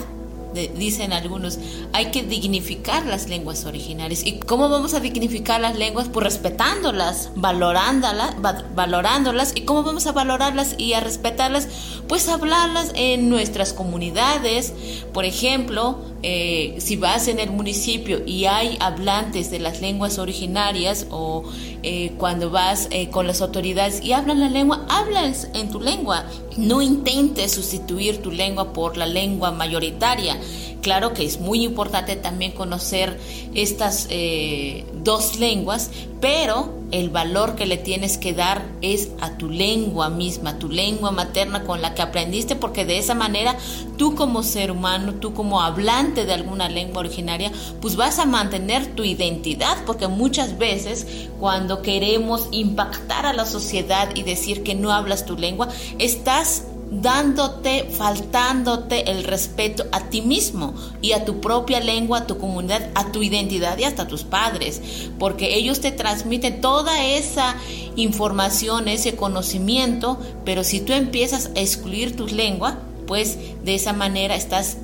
de, 0.54 0.68
dicen 0.68 1.12
algunos, 1.12 1.58
hay 1.92 2.06
que 2.06 2.22
dignificar 2.22 3.04
las 3.06 3.28
lenguas 3.28 3.64
originarias. 3.64 4.24
¿Y 4.24 4.38
cómo 4.38 4.68
vamos 4.68 4.94
a 4.94 5.00
dignificar 5.00 5.60
las 5.60 5.76
lenguas? 5.76 6.08
Pues 6.08 6.24
respetándolas, 6.24 7.30
valorándolas, 7.34 8.36
valorándolas. 8.74 9.52
¿Y 9.54 9.62
cómo 9.62 9.82
vamos 9.82 10.06
a 10.06 10.12
valorarlas 10.12 10.76
y 10.78 10.94
a 10.94 11.00
respetarlas? 11.00 11.68
Pues 12.08 12.28
hablarlas 12.28 12.92
en 12.94 13.28
nuestras 13.28 13.72
comunidades. 13.72 14.72
Por 15.12 15.24
ejemplo, 15.24 15.98
eh, 16.26 16.76
si 16.78 16.96
vas 16.96 17.28
en 17.28 17.38
el 17.38 17.50
municipio 17.50 18.22
y 18.24 18.46
hay 18.46 18.78
hablantes 18.80 19.50
de 19.50 19.58
las 19.58 19.82
lenguas 19.82 20.18
originarias 20.18 21.06
o 21.10 21.44
eh, 21.82 22.14
cuando 22.16 22.48
vas 22.48 22.88
eh, 22.90 23.10
con 23.10 23.26
las 23.26 23.42
autoridades 23.42 24.02
y 24.02 24.14
hablan 24.14 24.40
la 24.40 24.48
lengua, 24.48 24.86
hablas 24.88 25.50
en 25.52 25.68
tu 25.68 25.80
lengua. 25.80 26.24
No 26.56 26.80
intentes 26.80 27.52
sustituir 27.52 28.22
tu 28.22 28.30
lengua 28.30 28.72
por 28.72 28.96
la 28.96 29.04
lengua 29.04 29.50
mayoritaria. 29.50 30.38
Claro 30.84 31.14
que 31.14 31.24
es 31.24 31.40
muy 31.40 31.64
importante 31.64 32.14
también 32.14 32.52
conocer 32.52 33.18
estas 33.54 34.06
eh, 34.10 34.84
dos 35.02 35.38
lenguas, 35.40 35.90
pero 36.20 36.74
el 36.90 37.08
valor 37.08 37.54
que 37.54 37.64
le 37.64 37.78
tienes 37.78 38.18
que 38.18 38.34
dar 38.34 38.66
es 38.82 39.08
a 39.22 39.38
tu 39.38 39.48
lengua 39.48 40.10
misma, 40.10 40.58
tu 40.58 40.68
lengua 40.68 41.10
materna 41.10 41.64
con 41.64 41.80
la 41.80 41.94
que 41.94 42.02
aprendiste, 42.02 42.54
porque 42.54 42.84
de 42.84 42.98
esa 42.98 43.14
manera 43.14 43.56
tú 43.96 44.14
como 44.14 44.42
ser 44.42 44.70
humano, 44.70 45.14
tú 45.14 45.32
como 45.32 45.62
hablante 45.62 46.26
de 46.26 46.34
alguna 46.34 46.68
lengua 46.68 47.00
originaria, 47.00 47.50
pues 47.80 47.96
vas 47.96 48.18
a 48.18 48.26
mantener 48.26 48.94
tu 48.94 49.04
identidad, 49.04 49.78
porque 49.86 50.06
muchas 50.06 50.58
veces 50.58 51.06
cuando 51.40 51.80
queremos 51.80 52.48
impactar 52.50 53.24
a 53.24 53.32
la 53.32 53.46
sociedad 53.46 54.14
y 54.14 54.22
decir 54.22 54.62
que 54.62 54.74
no 54.74 54.92
hablas 54.92 55.24
tu 55.24 55.38
lengua, 55.38 55.68
estás 55.98 56.64
dándote, 57.00 57.84
faltándote 57.90 59.10
el 59.10 59.24
respeto 59.24 59.84
a 59.92 60.08
ti 60.08 60.22
mismo 60.22 60.74
y 61.00 61.12
a 61.12 61.24
tu 61.24 61.40
propia 61.40 61.80
lengua, 61.80 62.18
a 62.18 62.26
tu 62.26 62.38
comunidad, 62.38 62.90
a 62.94 63.12
tu 63.12 63.22
identidad 63.22 63.78
y 63.78 63.84
hasta 63.84 64.02
a 64.02 64.08
tus 64.08 64.24
padres, 64.24 64.80
porque 65.18 65.56
ellos 65.56 65.80
te 65.80 65.92
transmiten 65.92 66.60
toda 66.60 67.04
esa 67.04 67.56
información, 67.96 68.88
ese 68.88 69.16
conocimiento, 69.16 70.18
pero 70.44 70.64
si 70.64 70.80
tú 70.80 70.92
empiezas 70.92 71.50
a 71.56 71.60
excluir 71.60 72.16
tu 72.16 72.26
lengua, 72.26 72.78
pues 73.06 73.38
de 73.64 73.74
esa 73.74 73.92
manera 73.92 74.34
estás 74.34 74.78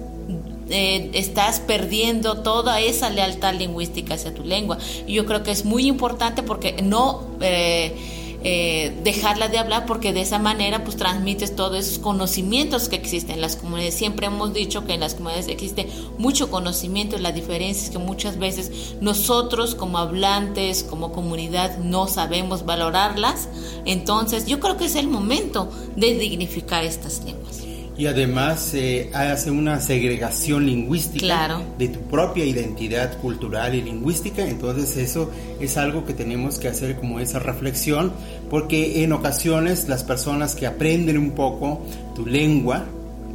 eh, 0.73 1.11
estás 1.15 1.59
perdiendo 1.59 2.43
toda 2.43 2.81
esa 2.81 3.11
lealtad 3.11 3.55
lingüística 3.55 4.15
hacia 4.15 4.33
tu 4.33 4.45
lengua. 4.45 4.79
Y 5.05 5.15
yo 5.15 5.27
creo 5.27 5.43
que 5.43 5.51
es 5.51 5.65
muy 5.65 5.87
importante 5.87 6.43
porque 6.43 6.81
no... 6.83 7.25
Eh, 7.41 8.19
eh, 8.43 8.99
dejarla 9.05 9.49
de 9.49 9.59
hablar 9.59 9.87
porque 9.87 10.13
de 10.13 10.23
esa 10.23 10.39
manera 10.39 10.83
pues 10.85 10.97
transmites 10.97 11.55
todos 11.55 11.79
esos 11.79 11.99
conocimientos 11.99 12.89
que 12.89 12.97
existen 12.97 13.37
en 13.37 13.41
las 13.41 13.57
comunidades. 13.57 13.95
Siempre 13.95 14.27
hemos 14.27 14.53
dicho 14.53 14.87
que 14.87 14.95
en 14.95 15.01
las 15.01 15.15
comunidades 15.15 15.49
existe 15.49 15.89
mucho 16.19 16.51
conocimiento 16.51 17.19
la 17.19 17.33
diferencia 17.33 17.85
es 17.85 17.91
que 17.91 17.99
muchas 17.99 18.39
veces 18.39 18.95
nosotros 19.01 19.75
como 19.75 19.99
hablantes, 19.99 20.83
como 20.83 21.13
comunidad 21.13 21.79
no 21.79 22.07
sabemos 22.07 22.65
valorarlas. 22.65 23.49
Entonces 23.85 24.47
yo 24.47 24.61
creo 24.61 24.77
que 24.77 24.87
es 24.87 24.95
el 24.95 25.09
momento 25.09 25.71
de 25.97 26.15
dignificar 26.15 26.85
estas 26.85 27.23
lenguas 27.25 27.70
y 28.01 28.07
además 28.07 28.73
eh, 28.73 29.11
hace 29.13 29.51
una 29.51 29.79
segregación 29.79 30.65
lingüística 30.65 31.61
de 31.77 31.89
tu 31.89 32.01
propia 32.01 32.47
identidad 32.47 33.19
cultural 33.19 33.75
y 33.75 33.83
lingüística, 33.83 34.43
entonces 34.49 34.97
eso 34.97 35.31
es 35.61 35.77
algo 35.77 36.07
que 36.07 36.15
tenemos 36.15 36.59
que 36.59 36.69
hacer 36.69 36.97
como 36.97 37.21
esa 37.21 37.41
reflexión, 37.41 38.11
porque 38.49 39.05
en 39.05 39.13
ocasiones 39.13 39.87
las 39.87 40.03
personas 40.03 40.55
que 40.55 40.67
aprenden 40.67 41.19
un 41.19 41.33
poco 41.33 41.85
tu 42.15 42.25
lengua, 42.25 42.87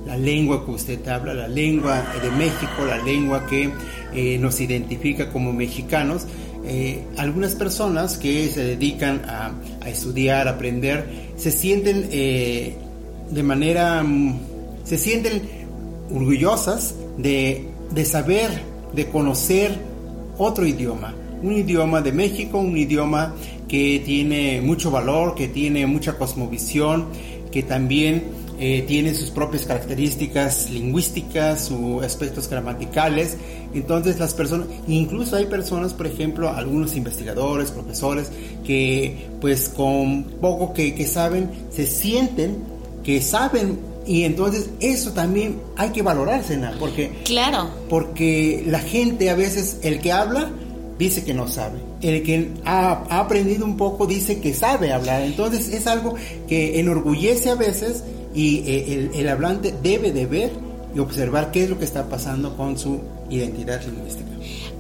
la 0.08 0.18
lengua 0.18 0.66
que 0.66 0.72
usted 0.72 1.08
habla, 1.10 1.36
la 1.36 1.48
lengua 1.48 2.04
de 2.20 2.32
México, 2.32 2.86
la 2.88 2.98
lengua 2.98 3.46
que 3.46 3.70
eh, 4.16 4.40
nos 4.40 4.60
identifica 4.62 5.30
como 5.30 5.54
mexicanos, 5.54 6.26
eh, 6.66 7.04
algunas 7.18 7.54
personas 7.54 8.18
que 8.18 8.50
se 8.50 8.64
dedican 8.64 9.22
a, 9.28 9.52
a 9.84 9.90
estudiar, 9.90 10.48
a 10.48 10.54
aprender, 10.54 11.06
se 11.38 11.52
sienten 11.52 12.10
de 12.10 13.44
manera 13.44 14.04
mm, 14.04 14.55
se 14.86 14.98
sienten 14.98 15.42
orgullosas 16.14 16.96
de, 17.18 17.66
saber, 18.06 18.62
de 18.94 19.08
conocer 19.10 19.78
otro 20.38 20.66
idioma, 20.66 21.14
un 21.42 21.54
idioma 21.54 22.02
de 22.02 22.12
México, 22.12 22.60
un 22.60 22.78
idioma 22.78 23.34
que 23.68 24.02
tiene 24.06 24.62
mucho 24.62 24.92
valor, 24.92 25.36
que 25.36 25.48
tiene 25.48 25.86
mucha 25.88 26.18
cosmovisión, 26.18 27.08
que 27.52 27.64
también 27.64 28.24
eh, 28.60 28.86
tiene 28.88 29.14
sus 29.16 29.32
propias 29.32 29.66
características 29.66 30.70
lingüísticas, 30.70 31.66
sus 31.66 32.04
aspectos 32.04 32.48
gramaticales. 32.48 33.38
Entonces 33.74 34.20
las 34.20 34.34
personas, 34.34 34.68
incluso 34.88 35.36
hay 35.36 35.48
personas, 35.48 35.94
por 35.94 36.06
ejemplo, 36.08 36.50
algunos 36.50 36.96
investigadores, 36.96 37.72
profesores, 37.72 38.32
que 38.64 39.30
pues 39.42 39.68
con 39.68 40.24
poco 40.40 40.74
que, 40.74 40.94
que 40.94 41.08
saben, 41.08 41.50
se 41.72 41.88
sienten 41.88 42.76
que 43.04 43.22
saben 43.22 43.78
y 44.08 44.24
entonces 44.24 44.70
eso 44.80 45.12
también 45.12 45.62
hay 45.76 45.90
que 45.90 46.02
valorarse, 46.02 46.60
porque 46.80 47.12
claro, 47.24 47.70
porque 47.90 48.64
la 48.68 48.80
gente 48.80 49.30
a 49.30 49.36
veces 49.36 49.80
el 49.82 50.00
que 50.00 50.12
habla 50.12 50.52
dice 51.00 51.24
que 51.24 51.34
no 51.34 51.48
sabe, 51.48 51.80
el 52.02 52.24
que 52.24 52.52
ha, 52.66 53.20
aprendido 53.20 53.66
un 53.66 53.78
poco 53.78 54.06
dice 54.06 54.40
que 54.40 54.54
sabe 54.54 54.94
hablar, 54.94 55.22
entonces 55.24 55.70
es 55.70 55.88
algo 55.88 56.16
que 56.48 56.80
enorgullece 56.80 57.50
a 57.50 57.56
veces 57.56 58.04
y 58.34 58.60
eh, 58.60 59.10
el, 59.14 59.20
el 59.20 59.30
hablante 59.30 59.74
debe 59.82 60.12
de 60.12 60.26
ver 60.26 60.52
y 60.96 61.00
observar 61.00 61.52
qué 61.52 61.64
es 61.64 61.70
lo 61.70 61.78
que 61.78 61.86
está 61.86 62.08
pasando 62.08 62.56
con 62.56 62.78
su 62.78 63.02
identidad 63.30 63.82
lingüística. 63.84 64.26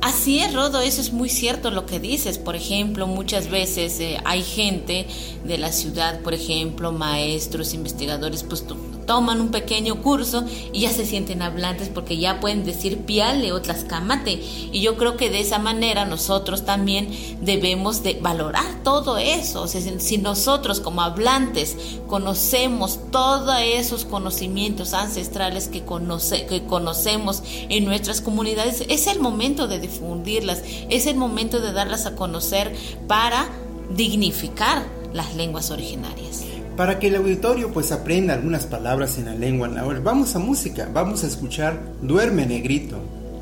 Así 0.01 0.39
es, 0.39 0.53
Rodo, 0.53 0.81
eso 0.81 1.01
es 1.01 1.11
muy 1.11 1.29
cierto 1.29 1.71
lo 1.71 1.85
que 1.87 1.99
dices. 1.99 2.37
Por 2.37 2.55
ejemplo, 2.55 3.07
muchas 3.07 3.49
veces 3.49 3.99
eh, 3.99 4.17
hay 4.23 4.43
gente 4.43 5.07
de 5.43 5.57
la 5.57 5.71
ciudad, 5.71 6.21
por 6.21 6.35
ejemplo, 6.35 6.91
maestros, 6.91 7.73
investigadores, 7.73 8.43
pues 8.43 8.65
toman 9.05 9.41
un 9.41 9.49
pequeño 9.49 10.01
curso 10.01 10.45
y 10.73 10.81
ya 10.81 10.91
se 10.91 11.05
sienten 11.05 11.41
hablantes 11.41 11.89
porque 11.89 12.17
ya 12.17 12.39
pueden 12.39 12.65
decir 12.65 12.99
piale 12.99 13.51
o 13.51 13.61
tlascamate. 13.61 14.41
Y 14.71 14.81
yo 14.81 14.97
creo 14.97 15.17
que 15.17 15.29
de 15.29 15.39
esa 15.39 15.59
manera 15.59 16.05
nosotros 16.05 16.65
también 16.65 17.09
debemos 17.41 18.03
de 18.03 18.19
valorar 18.21 18.83
todo 18.83 19.17
eso. 19.17 19.67
Si 19.67 20.17
nosotros 20.17 20.79
como 20.79 21.01
hablantes 21.01 21.77
conocemos 22.07 22.99
todos 23.11 23.55
esos 23.63 24.05
conocimientos 24.05 24.93
ancestrales 24.93 25.67
que, 25.67 25.83
conoce, 25.83 26.45
que 26.45 26.63
conocemos 26.65 27.43
en 27.69 27.85
nuestras 27.85 28.21
comunidades, 28.21 28.83
es 28.89 29.07
el 29.07 29.19
momento 29.19 29.67
de 29.67 29.79
difundirlas, 29.79 30.63
es 30.89 31.05
el 31.05 31.15
momento 31.15 31.59
de 31.61 31.71
darlas 31.71 32.05
a 32.05 32.15
conocer 32.15 32.75
para 33.07 33.47
dignificar 33.95 34.83
las 35.13 35.35
lenguas 35.35 35.71
originarias 35.71 36.54
para 36.75 36.99
que 36.99 37.07
el 37.07 37.15
auditorio 37.15 37.71
pues 37.71 37.91
aprenda 37.91 38.33
algunas 38.33 38.65
palabras 38.65 39.17
en 39.17 39.25
la 39.25 39.35
lengua 39.35 39.67
náhuatl. 39.67 40.01
Vamos 40.01 40.35
a 40.35 40.39
música, 40.39 40.89
vamos 40.93 41.23
a 41.23 41.27
escuchar 41.27 41.79
Duerme 42.01 42.45
Negrito, 42.45 42.97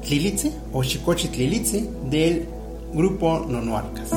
Tlilitze 0.06 0.52
o 0.72 0.84
Chicoche 0.84 1.30
Tlilitze 1.30 1.90
del 2.10 2.46
grupo 2.94 3.46
Nonoarcas. 3.48 4.12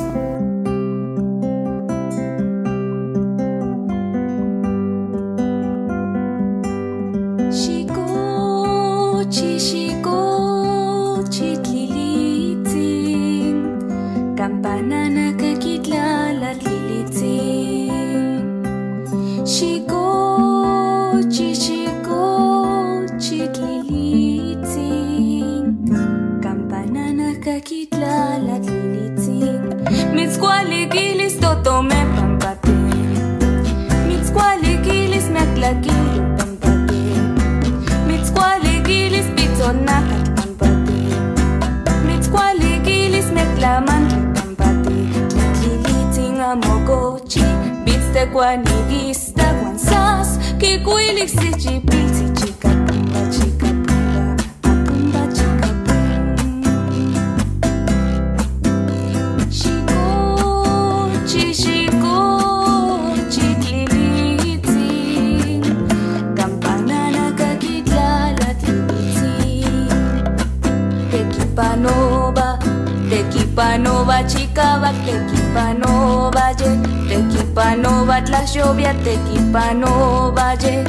Valle. 80.36 80.84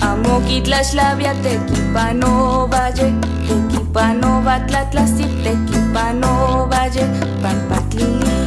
Amokitlaslavia 0.00 1.34
tequipano 1.42 2.66
valle 2.72 3.12
Tequipano 3.48 4.42
batlatlasip 4.46 5.32
tequipano 5.44 6.32
valle 6.70 7.04
Pampatlilitzin 7.42 8.43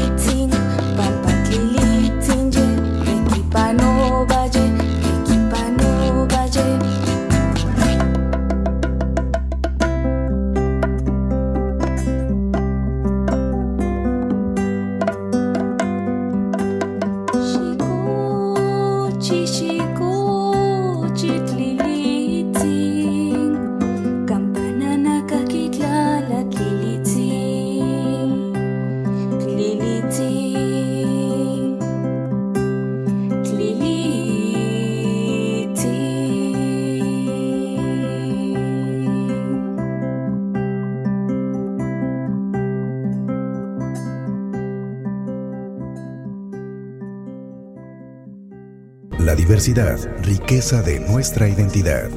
diversidad, 49.67 50.23
riqueza 50.23 50.81
de 50.81 50.97
nuestra 51.01 51.49
identidad. 51.49 52.09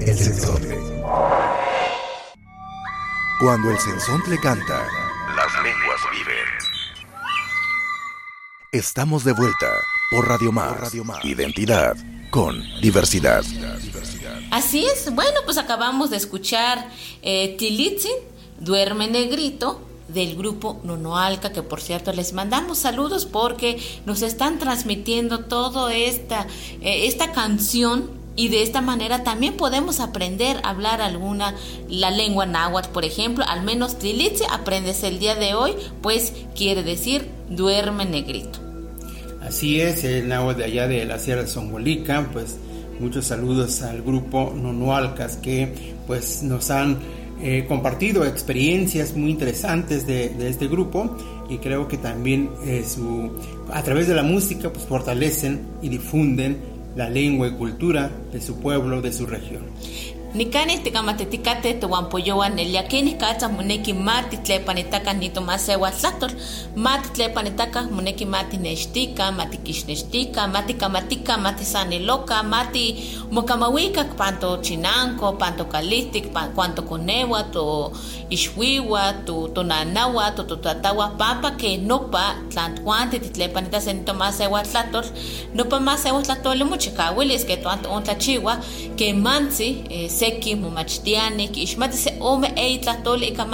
El 0.00 0.16
sensontle. 0.16 0.78
Cuando 3.38 3.70
el 3.70 3.78
sensontle 3.78 4.38
canta, 4.40 4.86
las 5.36 5.52
lenguas 5.62 6.00
viven. 6.12 6.46
Estamos 8.72 9.24
de 9.24 9.32
vuelta 9.32 9.66
por 10.10 10.26
Radio 10.26 10.50
Más. 10.50 10.94
Identidad 11.24 11.94
con 12.30 12.62
diversidad. 12.80 13.44
Así 14.50 14.86
es, 14.86 15.14
bueno, 15.14 15.40
pues 15.44 15.58
acabamos 15.58 16.08
de 16.08 16.16
escuchar 16.16 16.88
eh, 17.20 17.54
Tilitzin, 17.58 18.16
Duerme 18.60 19.08
Negrito, 19.08 19.85
del 20.08 20.36
grupo 20.36 20.80
Nonoalca, 20.84 21.52
que 21.52 21.62
por 21.62 21.80
cierto 21.80 22.12
les 22.12 22.32
mandamos 22.32 22.78
saludos 22.78 23.26
porque 23.26 23.78
nos 24.06 24.22
están 24.22 24.58
transmitiendo 24.58 25.40
toda 25.40 25.94
esta, 25.94 26.46
eh, 26.80 27.06
esta 27.06 27.32
canción 27.32 28.10
y 28.36 28.48
de 28.48 28.62
esta 28.62 28.82
manera 28.82 29.24
también 29.24 29.54
podemos 29.54 29.98
aprender 29.98 30.58
a 30.62 30.70
hablar 30.70 31.00
alguna, 31.00 31.54
la 31.88 32.10
lengua 32.10 32.44
náhuatl, 32.44 32.90
por 32.90 33.04
ejemplo, 33.04 33.44
al 33.48 33.62
menos 33.62 33.98
Tlilitze 33.98 34.44
aprendes 34.50 35.02
el 35.02 35.18
día 35.18 35.34
de 35.34 35.54
hoy, 35.54 35.72
pues 36.02 36.34
quiere 36.54 36.82
decir 36.82 37.28
duerme 37.48 38.04
negrito. 38.04 38.60
Así 39.40 39.80
es, 39.80 40.04
el 40.04 40.28
náhuatl 40.28 40.58
de 40.58 40.64
allá 40.64 40.86
de 40.86 41.04
la 41.06 41.18
Sierra 41.18 41.42
de 41.42 41.48
Zongolica, 41.48 42.28
pues 42.32 42.56
muchos 43.00 43.24
saludos 43.24 43.82
al 43.82 44.02
grupo 44.02 44.52
Nonoalcas 44.54 45.36
que 45.36 45.94
pues 46.06 46.42
nos 46.42 46.70
han 46.70 46.98
eh, 47.40 47.66
compartido 47.68 48.24
experiencias 48.24 49.14
muy 49.14 49.30
interesantes 49.30 50.06
de, 50.06 50.34
este 50.48 50.68
grupo 50.68 51.16
y 51.50 51.58
creo 51.58 51.86
que 51.86 51.98
también 51.98 52.50
eh, 52.64 52.84
su, 52.86 53.30
a 53.72 53.82
través 53.82 54.08
de 54.08 54.14
la 54.14 54.22
música 54.22 54.72
pues 54.72 54.86
fortalecen 54.86 55.60
y 55.82 55.88
difunden 55.88 56.56
la 56.96 57.10
lengua 57.10 57.48
y 57.48 57.52
cultura 57.52 58.10
de 58.32 58.40
su 58.40 58.58
pueblo, 58.58 59.02
de 59.02 59.12
su 59.12 59.26
región. 59.26 59.64
Nikani 60.36 60.78
tikamatetikate 60.78 61.74
towanpoyowan 61.74 62.58
eliakini 62.58 63.12
katsa 63.14 63.48
moneki 63.48 63.92
mati 63.92 64.36
tlepanitaka 64.36 65.12
nito 65.12 65.40
masewa 65.40 65.90
tlatol 65.90 66.30
mati 66.76 67.08
tlepanitaka 67.08 67.82
moneki 67.82 68.24
mati 68.24 68.56
nextika 68.56 69.32
mati 69.32 69.56
kixnextika 69.56 70.48
mati 70.48 70.74
kamatika 70.74 71.38
mati 71.38 71.64
saniloka 71.64 72.42
mati 72.42 72.84
mokamawika 73.30 74.04
panto 74.04 74.56
chinanko 74.56 75.32
panto 75.32 75.64
kalihtik 75.64 76.32
cuanto 76.54 76.82
konewa 76.82 77.42
to 77.42 77.92
ixwiwa 78.30 79.12
to 79.24 79.48
tonanawa 79.48 80.30
to 80.36 80.42
totatawa 80.42 81.08
papa 81.08 81.50
ke 81.50 81.76
nopa 81.76 82.36
tlantkuanti 82.50 83.18
titlepanita 83.18 83.80
se 83.80 83.92
nito 83.92 84.14
masewa 84.14 84.62
tlatol 84.62 85.04
nopa 85.54 85.80
masewa 85.80 86.22
tlatol 86.22 86.64
mochikawilis 86.64 87.46
ke 87.46 87.56
toanto 87.56 87.88
ontlachiwa 87.92 88.58
ke 88.96 89.12
mantsi 89.12 89.84
eh, 89.90 90.10
seki 90.26 90.54
momachtiani 90.54 91.48
ki 91.54 91.62
ixmati 91.62 91.96
se 91.96 92.10
ome 92.20 92.48
ei 92.56 92.78
tlatoli 92.78 93.26
ika 93.26 93.46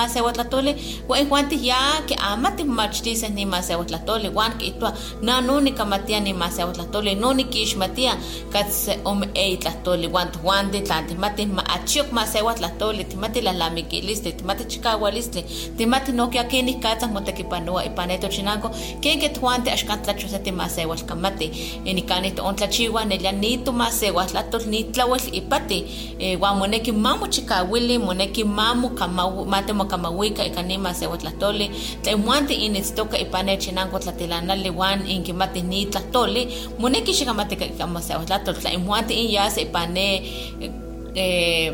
iguanti 1.23 1.69
ya 1.69 1.77
ke 2.07 2.15
amati 2.15 2.65
momachti 2.65 3.17
se 3.17 3.29
ni 3.29 3.45
masewa 3.45 3.85
tlatoli 3.85 4.29
wan 4.29 4.53
ke 4.59 4.67
itua 4.67 4.93
na 5.23 5.41
nuni 5.41 5.73
kamatia 5.73 6.21
ni 6.21 6.33
masewa 6.33 6.73
tlatoli 6.73 7.15
nuni 7.15 7.45
ki 7.45 7.63
ixmatia 7.63 8.17
kat 8.53 8.71
se 8.71 8.99
ome 9.05 9.29
ei 9.35 9.57
tlatoli 9.57 10.07
wan 10.07 10.33
tuwandi 10.33 10.81
tlanti 10.81 11.15
mati 11.15 11.47
ma 11.47 11.63
achiok 11.67 12.13
masewa 12.13 12.55
tlatoli 12.55 13.05
timati 13.05 13.41
la 13.41 13.53
lamikilisli 13.53 14.33
timati 14.33 14.65
chikahualisli 14.65 15.45
timati 15.77 16.13
no 16.13 16.27
ke 16.29 16.39
akini 16.41 16.75
katsa 16.75 17.07
motekipanoa 17.09 17.85
ipaneto 17.85 18.29
chinanko 18.29 18.71
ken 19.01 19.21
ke 19.21 19.29
tuwandi 19.29 19.71
axkan 19.71 20.03
tlacho 20.03 20.29
se 20.29 20.39
ti 20.39 20.53
masewa 20.53 20.97
kamati 20.97 21.51
enikani 21.85 22.31
to 22.31 22.45
ontlachiwa 22.45 23.05
nelia 23.05 23.33
nitu 23.33 23.73
masewa 23.73 24.25
tlatol 24.25 24.67
ni 24.67 24.85
tlawel 24.85 25.21
ipati 25.33 25.85
e, 26.19 26.37
moneki 26.55 26.93
mamu 26.93 27.29
chikawili 27.29 27.99
moneki 27.99 28.45
mamu 28.45 28.91
kama 28.91 29.45
mate 29.45 29.73
mo 29.73 29.85
kamawika 29.85 30.45
ikanima 30.45 30.95
sewa 30.95 31.17
tlatoli 31.19 31.71
tlemuanti 32.03 32.55
initztoka 32.55 33.19
ipane 33.19 33.57
chinanko 33.57 33.99
tlatilanali 33.99 34.71
wan 34.71 35.11
inkimati 35.11 35.63
ni 35.63 35.87
tlatoli 35.87 36.49
moneki 36.79 37.13
xikamati 37.13 37.57
kama 37.57 38.03
sewa 38.03 38.25
tlatol 38.25 38.55
tlemuanti 38.55 39.15
in 39.15 39.31
yas 39.31 39.59
ipane 39.59 40.23
eh, 41.15 41.73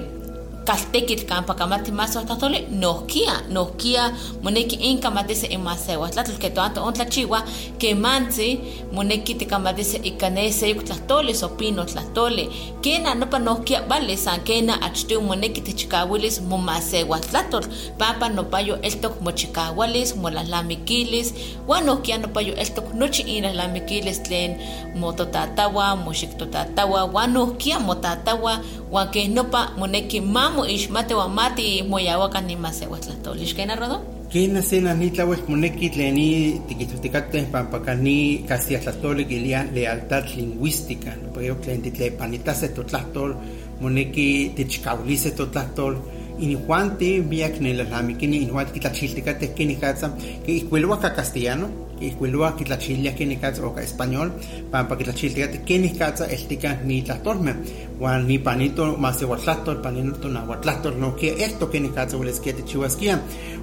kaltekitl 0.68 1.24
kampa 1.24 1.54
kamati 1.54 1.92
maso 1.92 2.20
tatole 2.22 2.68
nohkia 2.70 3.42
nohkia 3.50 4.12
moneki 4.42 4.76
inka 4.76 5.10
matise 5.10 5.46
imasewa 5.46 6.08
tlatl 6.10 6.36
ke 6.38 6.50
toanto 6.50 6.84
on 6.84 6.92
tlachiwa 6.94 7.42
ke 7.78 7.94
manzi 7.94 8.60
moneki 8.92 9.34
tikamatise 9.34 9.96
ikanese 10.04 10.68
yuk 10.68 10.84
tlatole 10.84 12.48
kena 12.80 13.14
nopa 13.14 13.38
nohkia 13.38 13.82
vale 13.82 14.16
san 14.16 14.40
kena 14.40 14.82
achtu 14.82 15.20
moneki 15.20 15.60
tichikawilis 15.60 16.40
momasewa 16.40 17.20
tlatol 17.20 17.64
papa 17.98 18.28
nopayo 18.28 18.80
eltok 18.82 19.20
mochikawalis 19.20 20.16
molalamikilis 20.16 21.34
wan 21.66 21.84
nohkia 21.84 22.18
nopayo 22.18 22.54
eltok 22.54 22.94
nochi 22.94 23.22
inalamikilis 23.22 24.22
tlen 24.22 24.56
mototatawa 24.96 25.96
moxiktotatawa 25.96 27.04
wan 27.04 27.32
nohkia 27.32 27.80
motatawa 27.80 28.60
wan 28.90 29.08
ke 29.12 29.28
nopa 29.28 29.74
moneki 29.78 30.20
mamu 30.20 30.64
ixmate 30.64 31.14
wan 31.14 31.30
mati 31.32 31.82
moyawakan 31.82 32.46
nimasewa 32.46 32.98
tlatoli 32.98 33.44
xkena 33.46 33.76
rodo 33.76 34.18
Kena 34.28 34.60
sena 34.60 34.92
ni 34.92 35.08
tlawel 35.08 35.40
moneki 35.48 35.88
tleni 35.88 36.60
tikitutikate 36.68 37.48
pampakani 37.48 38.44
castilla 38.44 38.78
tlatoli 38.84 39.24
gilia 39.24 39.64
lealtad 39.72 40.28
lingüística. 40.36 41.16
No 41.16 41.32
porque 41.32 41.56
tlen 41.64 41.80
titlepanitase 41.80 42.68
totlatol 42.76 43.32
moneki 43.80 44.52
tichkaulise 44.52 45.32
totlatol 45.32 45.96
inihuanti 46.44 47.24
viak 47.24 47.56
nelalhamikini 47.60 48.44
inihuanti 48.44 48.72
kitlachiltikate 48.76 49.54
kini 49.56 49.76
katsa 49.80 50.12
que 50.44 50.52
ihkueluaka 50.52 51.10
castellano 51.16 51.87
ihkuelua 52.00 52.52
kitlachilia 52.52 53.12
kini 53.12 53.36
katsa 53.36 53.66
oka 53.66 53.80
español 53.82 54.30
pampa 54.70 54.96
kitlachiltikate 54.96 55.58
kini 55.58 55.88
katsa 55.88 56.28
eltika 56.28 56.74
ni 56.84 57.02
tlatolme 57.02 57.54
wan 58.00 58.26
ni 58.26 58.38
panito 58.38 58.96
masewatlatol 58.96 59.82
panito 59.82 60.28
nahuatlatol 60.28 60.94
no 60.98 61.12
que 61.12 61.44
esto 61.44 61.66
kini 61.66 61.88
katsa 61.88 62.16
ules 62.16 62.40
que 62.40 62.52
tichihuaskia 62.52 63.18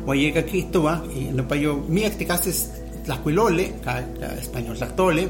wan 0.06 0.18
yeka 0.18 0.42
kihtowa 0.42 1.02
nopayo 1.34 1.84
miak 1.90 2.18
tikases 2.18 2.70
tlakuilole 3.06 3.64
ka, 3.86 4.04
español 4.42 4.78
tlatole 4.78 5.28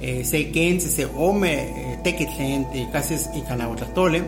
eh, 0.00 0.24
se 0.24 0.44
kense 0.44 0.88
se 0.88 1.06
ome 1.16 1.52
eh, 1.52 1.98
tekitlen 2.02 2.66
tikases 2.72 3.28
ikanahuatlatole 3.36 4.22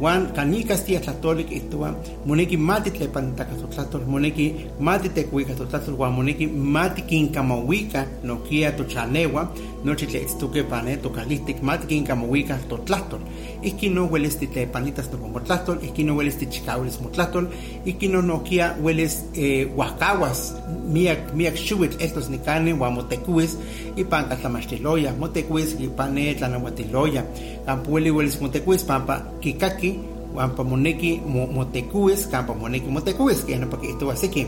Juan 0.00 0.32
kani 0.32 0.64
Castilla 0.64 1.00
Tlatolic 1.00 1.50
itua 1.50 1.94
moneki 2.26 2.56
mati 2.56 2.90
tlepanitaka 2.90 3.54
totlatol 3.54 4.06
moneki 4.06 4.54
mati 4.80 5.08
tekuika 5.08 5.54
totlatol 5.54 5.96
Juan 5.96 6.12
moneki 6.12 6.46
mati 6.46 7.02
kinkamawika 7.02 8.06
nokia 8.22 8.72
tochanewa 8.72 9.52
nochi 9.84 10.06
tletztuke 10.06 10.62
pane 10.62 10.96
tokalistik 10.96 11.62
mati 11.62 11.86
kinkamawika 11.86 12.58
totlatol 12.68 13.20
iki 13.62 13.88
no 13.88 14.06
hueles 14.06 14.38
titlepanitas 14.38 15.10
topomotlatol 15.10 15.78
iki 15.82 16.04
no 16.04 16.14
hueles 16.14 16.38
tichikaulis 16.38 17.00
motlatol 17.00 17.46
iki 17.84 18.08
no 18.08 18.22
nokia 18.22 18.68
hueles 18.82 19.24
eh, 19.34 19.68
huacahuas 19.74 20.54
miak 20.88 21.34
miak 21.34 21.54
xuitl 21.54 22.02
estos 22.02 22.30
nikane 22.30 22.72
Juan 22.72 22.92
motekuis 22.94 23.56
ipan 23.96 24.28
katlamachtiloya 24.28 25.12
motekuis 25.18 25.74
ipane 25.80 26.34
tlanahuatiloya. 26.34 27.24
Kampueli 27.66 28.10
hueles 28.10 28.40
motekuis 28.40 28.84
pampa 28.84 29.20
kikaki 29.40 29.87
wampa 30.34 30.64
moneki 30.64 31.20
motekuis 31.24 32.26
kampa 32.26 32.54
moneki 32.54 32.88
motekuis 32.88 33.44
que 33.44 33.56
no 33.58 33.68
porque 33.68 33.90
esto 33.90 34.10
así 34.10 34.28
que 34.28 34.46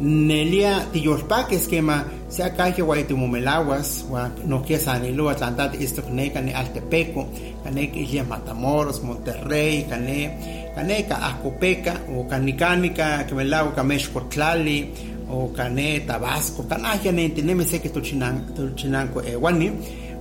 nelia 0.00 0.86
tiyolpaque 0.92 1.54
esquema 1.56 2.04
se 2.28 2.42
acá 2.42 2.74
que 2.74 2.82
guay 2.82 3.04
tu 3.04 3.16
momelaguas 3.16 4.04
wa 4.10 4.28
no 4.44 4.62
que 4.62 4.78
sanilo 4.78 5.30
atlantat 5.30 5.74
esto 5.80 6.02
ne 6.10 6.32
cane 6.32 6.52
altepeco 6.52 7.28
cane 7.62 7.90
que 7.92 8.22
matamoros 8.22 9.02
monterrey 9.02 9.86
cane 9.88 10.72
cane 10.74 11.06
ka 11.06 11.16
acopeca 11.28 12.00
o 12.10 12.26
canicánica 12.26 13.24
que 13.26 13.34
me 13.34 13.44
lago 13.44 13.72
camesh 13.72 14.08
cortlali 14.08 14.90
o 15.30 15.52
cane 15.52 16.00
tabasco 16.00 16.66
canaja 16.66 17.12
ne 17.12 17.28
teneme 17.30 17.64
sé 17.64 17.80
que 17.80 17.88
tu 17.88 18.00
chinan 18.00 18.52
tu 18.54 18.74
chinanco 18.74 19.22
e 19.22 19.36
wani 19.36 19.70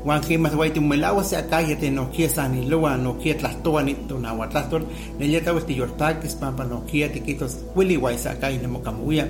wan 0.06 0.22
ke 0.22 0.38
mas 0.38 0.54
wai 0.56 0.70
tum 0.70 0.88
melawa 0.90 1.24
se 1.24 1.36
akaya 1.36 1.76
te 1.80 1.90
no 1.90 2.06
kia 2.14 2.30
sani 2.30 2.68
loa 2.70 2.98
no 2.98 3.14
kia 3.22 3.34
tlastoa 3.40 3.84
ni 3.84 3.94
to 4.08 4.20
na 4.20 4.34
wa 4.34 4.48
tlastor 4.48 4.82
ne 5.20 5.26
leta 5.28 5.54
westi 5.54 5.74
yortak 5.80 6.24
es 6.26 6.36
pampa 6.36 6.64
no 6.64 6.84
kia 6.90 7.08
te 7.10 7.20
kitos 7.20 7.54
wili 7.76 7.98
wai 7.98 8.18
sa 8.18 8.32
akaya 8.36 8.58
ne 8.62 8.68
mokamuya 8.68 9.26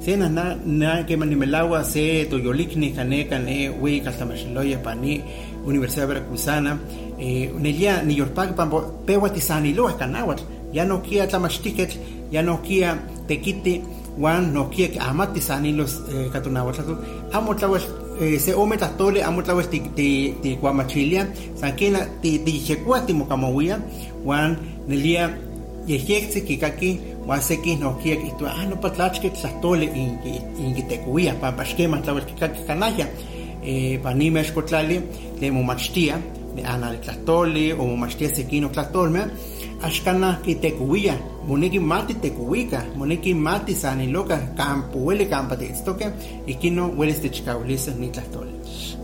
se 0.00 0.16
na 0.16 0.28
na 0.28 0.56
na 0.64 1.02
ke 1.04 1.16
mani 1.16 1.36
melawa 1.36 1.84
se 1.84 2.24
to 2.30 2.36
yolikni 2.38 2.94
kane 2.96 3.28
kane 3.30 3.56
wi 3.80 4.00
kaltamashiloya 4.00 4.78
pani 4.82 5.22
Universidad 5.64 6.08
Veracruzana. 6.08 6.78
Eh, 7.18 7.50
nelia 7.54 8.02
ni 8.02 8.18
yorpak 8.18 8.56
pampo 8.56 8.82
pewa 9.06 9.30
ti 9.30 9.40
sani 9.40 9.72
loa 9.72 9.92
kanawat 9.94 10.42
ya 10.72 10.84
no 10.84 10.98
kia 10.98 11.26
tlamashtiket 11.26 11.94
ya 12.30 12.42
no 12.42 12.58
kia 12.58 12.98
tekiti 13.28 13.80
wan 14.18 14.52
no 14.52 14.66
kia 14.66 14.98
amati 14.98 15.40
sani 15.40 15.72
los 15.72 16.02
eh, 16.10 16.26
katunawat 16.32 16.82
amo 17.32 17.54
tlawal 17.54 17.80
eh, 18.20 18.38
se 18.38 18.54
ome 18.54 18.76
tatole 18.76 19.22
amo 19.22 19.42
tlawes 19.42 19.68
ti 19.68 19.80
ti 19.94 20.34
ti 20.42 20.56
guamachilia 20.56 21.26
sankena 21.54 22.00
ti 22.22 22.38
ti 22.44 22.52
chekua 22.66 23.00
ti 23.00 23.12
mokamawia 23.12 23.80
wan 24.24 24.56
nelia 24.88 25.30
yeyekse 25.86 26.40
kikaki 26.40 27.00
wan 27.26 27.40
seki 27.40 27.76
no 27.76 27.98
kia 28.02 28.16
kitua 28.16 28.50
ah 28.54 28.64
no 28.66 28.76
patlachke 28.76 29.30
tlatole 29.30 29.84
in 29.84 30.18
in 30.58 30.74
kitekuia 30.74 31.34
pa 31.40 31.52
paskema 31.52 31.98
tlawes 31.98 32.24
kikaki 32.24 32.62
kanaya 32.66 33.06
eh, 33.64 33.98
pani 34.02 34.30
mexcotlali 34.30 35.00
de 35.40 35.50
momachtia 35.50 36.20
de 36.56 36.62
anal 36.62 37.00
tlatoli 37.00 37.72
o 37.72 37.86
momachtia 37.86 38.28
sequino 38.28 38.68
tlatolme 38.68 39.26
axcana 39.82 40.38
kitekuia 40.44 41.33
moneki 41.48 41.78
mati 41.78 42.14
tekuika 42.14 42.84
moneki 42.96 43.34
mati 43.34 43.74
saniloka 43.74 44.36
campo 44.56 44.98
huele 44.98 45.24
campa 45.26 45.56
tetztoke 45.56 46.06
ikino 46.46 46.88
hueles 46.96 47.20
techkaulis 47.20 47.88
ni 47.88 48.08
tlatoli 48.08 48.52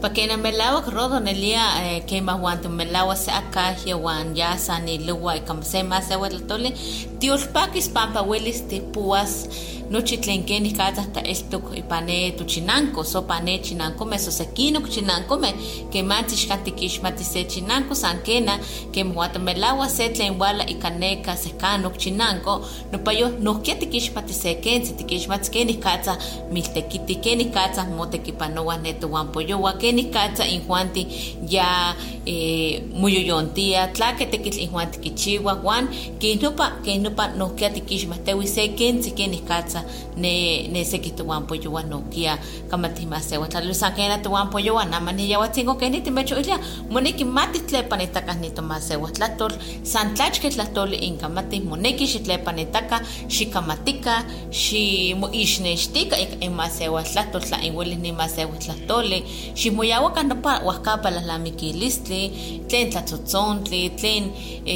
Pakena 0.00 0.36
melawak 0.36 0.88
rodo 0.88 1.20
nelia 1.20 1.60
eh, 1.84 2.00
que 2.06 2.20
mahuanto 2.20 2.68
melawa 2.68 3.16
se 3.16 3.30
akahia 3.30 3.96
wan 3.96 4.36
ya 4.36 4.58
sani 4.58 4.98
luwa 4.98 5.36
ikamse 5.36 5.82
más 5.82 6.10
abuelatole 6.10 6.72
tiolpakis 7.18 7.88
pampa 7.88 8.20
huelis 8.20 8.68
te 8.68 8.80
puas 8.80 9.48
nochi 9.90 10.16
tlen 10.16 10.44
kenih 10.46 10.72
katzah 10.72 11.06
ta 11.12 11.20
eltok 11.20 11.76
ipane 11.76 12.32
tuchinanko 12.38 13.04
so 13.04 13.22
pane 13.22 13.58
chinanko 13.58 14.06
me 14.06 14.18
so 14.18 14.30
sekino 14.30 14.80
chinanko 14.80 15.36
me 15.40 15.50
ke 15.92 16.02
mati 16.02 16.36
xkantikixmati 16.36 17.24
se 17.24 17.44
chinanko 17.44 17.94
san 17.94 18.22
kena 18.22 18.58
ke 18.92 19.04
mohuato 19.04 19.38
melawa 19.38 19.88
se 19.88 20.08
tlen 20.08 20.38
wala 20.38 20.64
ikaneka 20.64 21.36
sekano 21.36 21.90
chinanko 22.30 22.64
nopayo 22.92 23.28
nohkia 23.40 23.74
tikixmati 23.74 24.34
se 24.34 24.54
kentzi 24.54 24.92
tikixmati 24.92 25.50
kenih 25.50 25.78
katzah 25.80 26.18
miltekiti 26.50 27.14
kenih 27.14 27.50
katzah 27.50 27.86
motekipanowa 27.88 28.76
netuan 28.78 29.32
poyowa 29.32 29.72
kenih 29.78 30.10
katzah 30.10 30.46
injuanti 30.46 31.06
ya 31.48 31.94
eh, 32.26 32.82
muyoyontia 32.94 33.88
tlake 33.88 34.26
tekitl 34.26 34.58
injuanti 34.58 34.98
kichiwa 34.98 35.60
wan 35.64 35.88
kinopa 36.18 36.70
kinopa 36.84 37.28
nohkia 37.28 37.70
tikixmahtewi 37.70 38.46
se 38.46 38.68
kentzi 38.68 39.10
kenih 39.10 39.44
katzah 39.44 39.84
ne 40.16 40.68
ne 40.68 40.84
seki 40.84 41.10
tuwan 41.10 41.46
poyowa 41.46 41.82
nohkia 41.82 42.38
kamati 42.70 43.06
masewa 43.06 43.48
tlaloli 43.48 43.74
san 43.74 43.94
kena 43.94 44.18
tuwan 44.18 44.50
poyowa 44.50 44.84
nama 44.84 45.12
niyawatzinko 45.12 45.74
keni 45.74 46.00
timecho 46.00 46.36
ilia 46.40 46.58
moneki 46.90 47.24
mati 47.24 47.60
tlepanitaka 47.60 48.34
nitomasewa 48.34 49.10
tlatol 49.10 49.52
san 49.82 50.14
tlachke 50.14 50.50
tlatoli 50.50 50.96
inkamati 50.96 51.60
moneki 51.60 52.06
xitlepanitaka 52.20 53.00
xikamatika 53.28 54.24
ximoixnextika 54.52 56.16
ika 56.18 56.36
imasewa 56.44 57.02
tlatol 57.02 57.40
tla 57.40 57.62
inweli 57.62 57.96
nimasewa 57.96 58.56
tlatoli 58.56 59.24
ximoyawaka 59.54 60.22
nopa 60.22 60.60
wahkapa 60.64 61.10
lalamikilisli 61.10 62.22
tlen 62.68 62.90
tlatzotzontle 62.90 63.90
tlen 63.96 64.32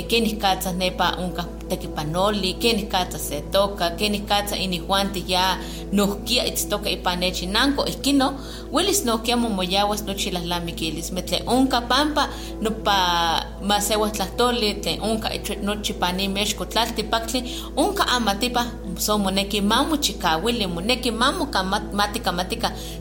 kenih 0.09 0.39
katzah 0.39 0.73
nepa 0.75 1.17
onka 1.19 1.45
tekipanoli 1.69 2.55
kenih 2.63 2.89
katzah 2.89 3.21
se 3.21 3.41
toka 3.53 3.91
kenih 3.99 4.25
katzah 4.29 4.59
inihuanti 4.65 5.25
ya 5.29 5.59
nohkia 5.93 6.45
itztoka 6.47 6.91
ipan 6.91 7.21
nechinanko 7.21 7.85
ihkino 7.87 8.35
welis 8.73 9.05
nohkia 9.05 9.37
momoyawas 9.37 10.05
nochi 10.07 10.31
lalamikilismeh 10.31 11.25
tlen 11.25 11.43
onka 11.47 11.81
pampa 11.81 12.29
nopa 12.61 12.97
masewa 13.63 14.11
tlahtoli 14.11 14.75
tlen 14.83 14.99
ich- 15.37 15.63
nochi 15.63 15.93
pani 15.93 16.29
mexkotlaltipaktli 17.35 17.45
onka 17.77 18.05
amatipa 18.09 18.67
so 18.99 19.19
moneki 19.19 19.61
mamochikawili 19.61 20.67
moneki 20.67 21.11
mamokamati 21.11 22.21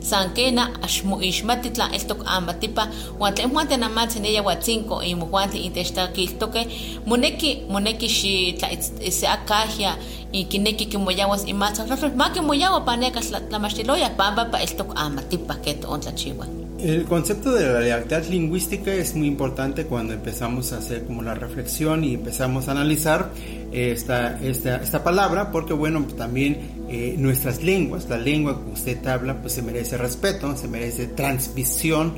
san 0.01 0.33
kena 0.33 0.69
axmoixmati 0.81 1.69
tlan 1.69 1.93
eltok 1.93 2.23
amatipa 2.25 2.87
uan 3.19 3.33
tlen 3.33 3.47
mohuanti 3.49 3.77
namatzin 3.77 4.25
eyawatzinko 4.25 5.03
imohuanti 5.03 5.57
intechtakiltokeh 5.65 6.65
moneki 7.05 7.63
moneki 7.69 8.07
xi 8.07 8.53
tla 8.59 8.69
itz- 8.69 9.11
se 9.11 9.27
akahya 9.27 9.95
ikineki 10.31 10.85
kimoyawas 10.85 11.45
imatzahtlotl 11.47 12.15
ma 12.15 12.29
kimoyawa 12.29 12.81
paneka 12.81 13.19
tla- 13.19 13.41
tlamachtiloya 13.49 14.09
pampa 14.09 14.45
pa 14.45 14.57
eltok 14.59 14.91
amatipa 14.95 15.55
ke 15.55 15.73
toon 15.73 15.99
tlachiwa 16.01 16.45
El 16.83 17.05
concepto 17.05 17.53
de 17.53 17.65
la 17.65 17.79
lealtad 17.79 18.25
lingüística 18.29 18.91
es 18.93 19.15
muy 19.15 19.27
importante 19.27 19.85
cuando 19.85 20.11
empezamos 20.13 20.73
a 20.73 20.79
hacer 20.79 21.05
como 21.05 21.21
la 21.21 21.33
reflexión 21.33 22.03
y 22.03 22.13
empezamos 22.15 22.67
a 22.67 22.71
analizar 22.71 23.31
esta, 23.73 24.39
esta, 24.41 25.03
palabra, 25.03 25.51
porque 25.51 25.73
bueno, 25.73 26.05
también 26.15 26.57
eh, 26.89 27.15
nuestras 27.17 27.63
lenguas, 27.63 28.07
la 28.07 28.17
lengua 28.17 28.63
que 28.63 28.71
usted 28.71 29.05
habla, 29.07 29.41
pues 29.41 29.53
se 29.53 29.63
merece 29.63 29.97
respeto, 29.97 30.55
se 30.55 30.67
merece 30.67 31.07
transmisión 31.07 32.13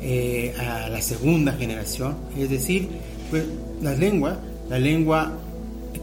eh, 0.00 0.54
a 0.58 0.88
la 0.88 1.02
segunda 1.02 1.52
generación. 1.52 2.16
Es 2.38 2.48
decir, 2.48 2.88
pues 3.30 3.44
la 3.82 3.94
lengua, 3.94 4.38
la 4.70 4.78
lengua 4.78 5.32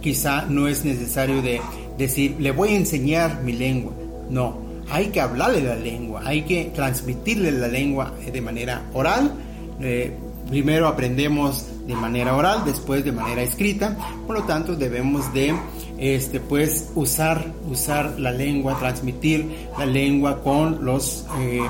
quizá 0.02 0.46
no 0.46 0.68
es 0.68 0.86
necesario 0.86 1.42
de 1.42 1.60
decir, 1.98 2.36
le 2.40 2.52
voy 2.52 2.70
a 2.70 2.78
enseñar 2.78 3.42
mi 3.44 3.54
lengua. 3.54 3.94
No, 4.30 4.62
hay 4.88 5.08
que 5.08 5.20
hablarle 5.20 5.64
la 5.64 5.76
lengua, 5.76 6.22
hay 6.26 6.44
que 6.44 6.66
transmitirle 6.76 7.52
la 7.52 7.68
lengua 7.68 8.14
eh, 8.24 8.32
de 8.32 8.42
manera 8.42 8.84
oral. 8.94 9.32
Primero 10.48 10.88
aprendemos 10.88 11.66
de 11.92 11.98
manera 11.98 12.36
oral, 12.36 12.64
después 12.66 13.04
de 13.04 13.12
manera 13.12 13.44
escrita. 13.44 13.98
Por 14.26 14.38
lo 14.40 14.44
tanto, 14.44 14.76
debemos 14.76 15.34
de 15.34 15.54
este, 15.98 16.40
pues, 16.40 16.90
usar, 16.96 17.52
usar 17.70 18.18
la 18.18 18.32
lengua, 18.32 18.80
transmitir 18.80 19.46
la 19.78 19.86
lengua 19.86 20.42
con 20.42 20.86
los... 20.86 21.26
eh, 21.40 21.62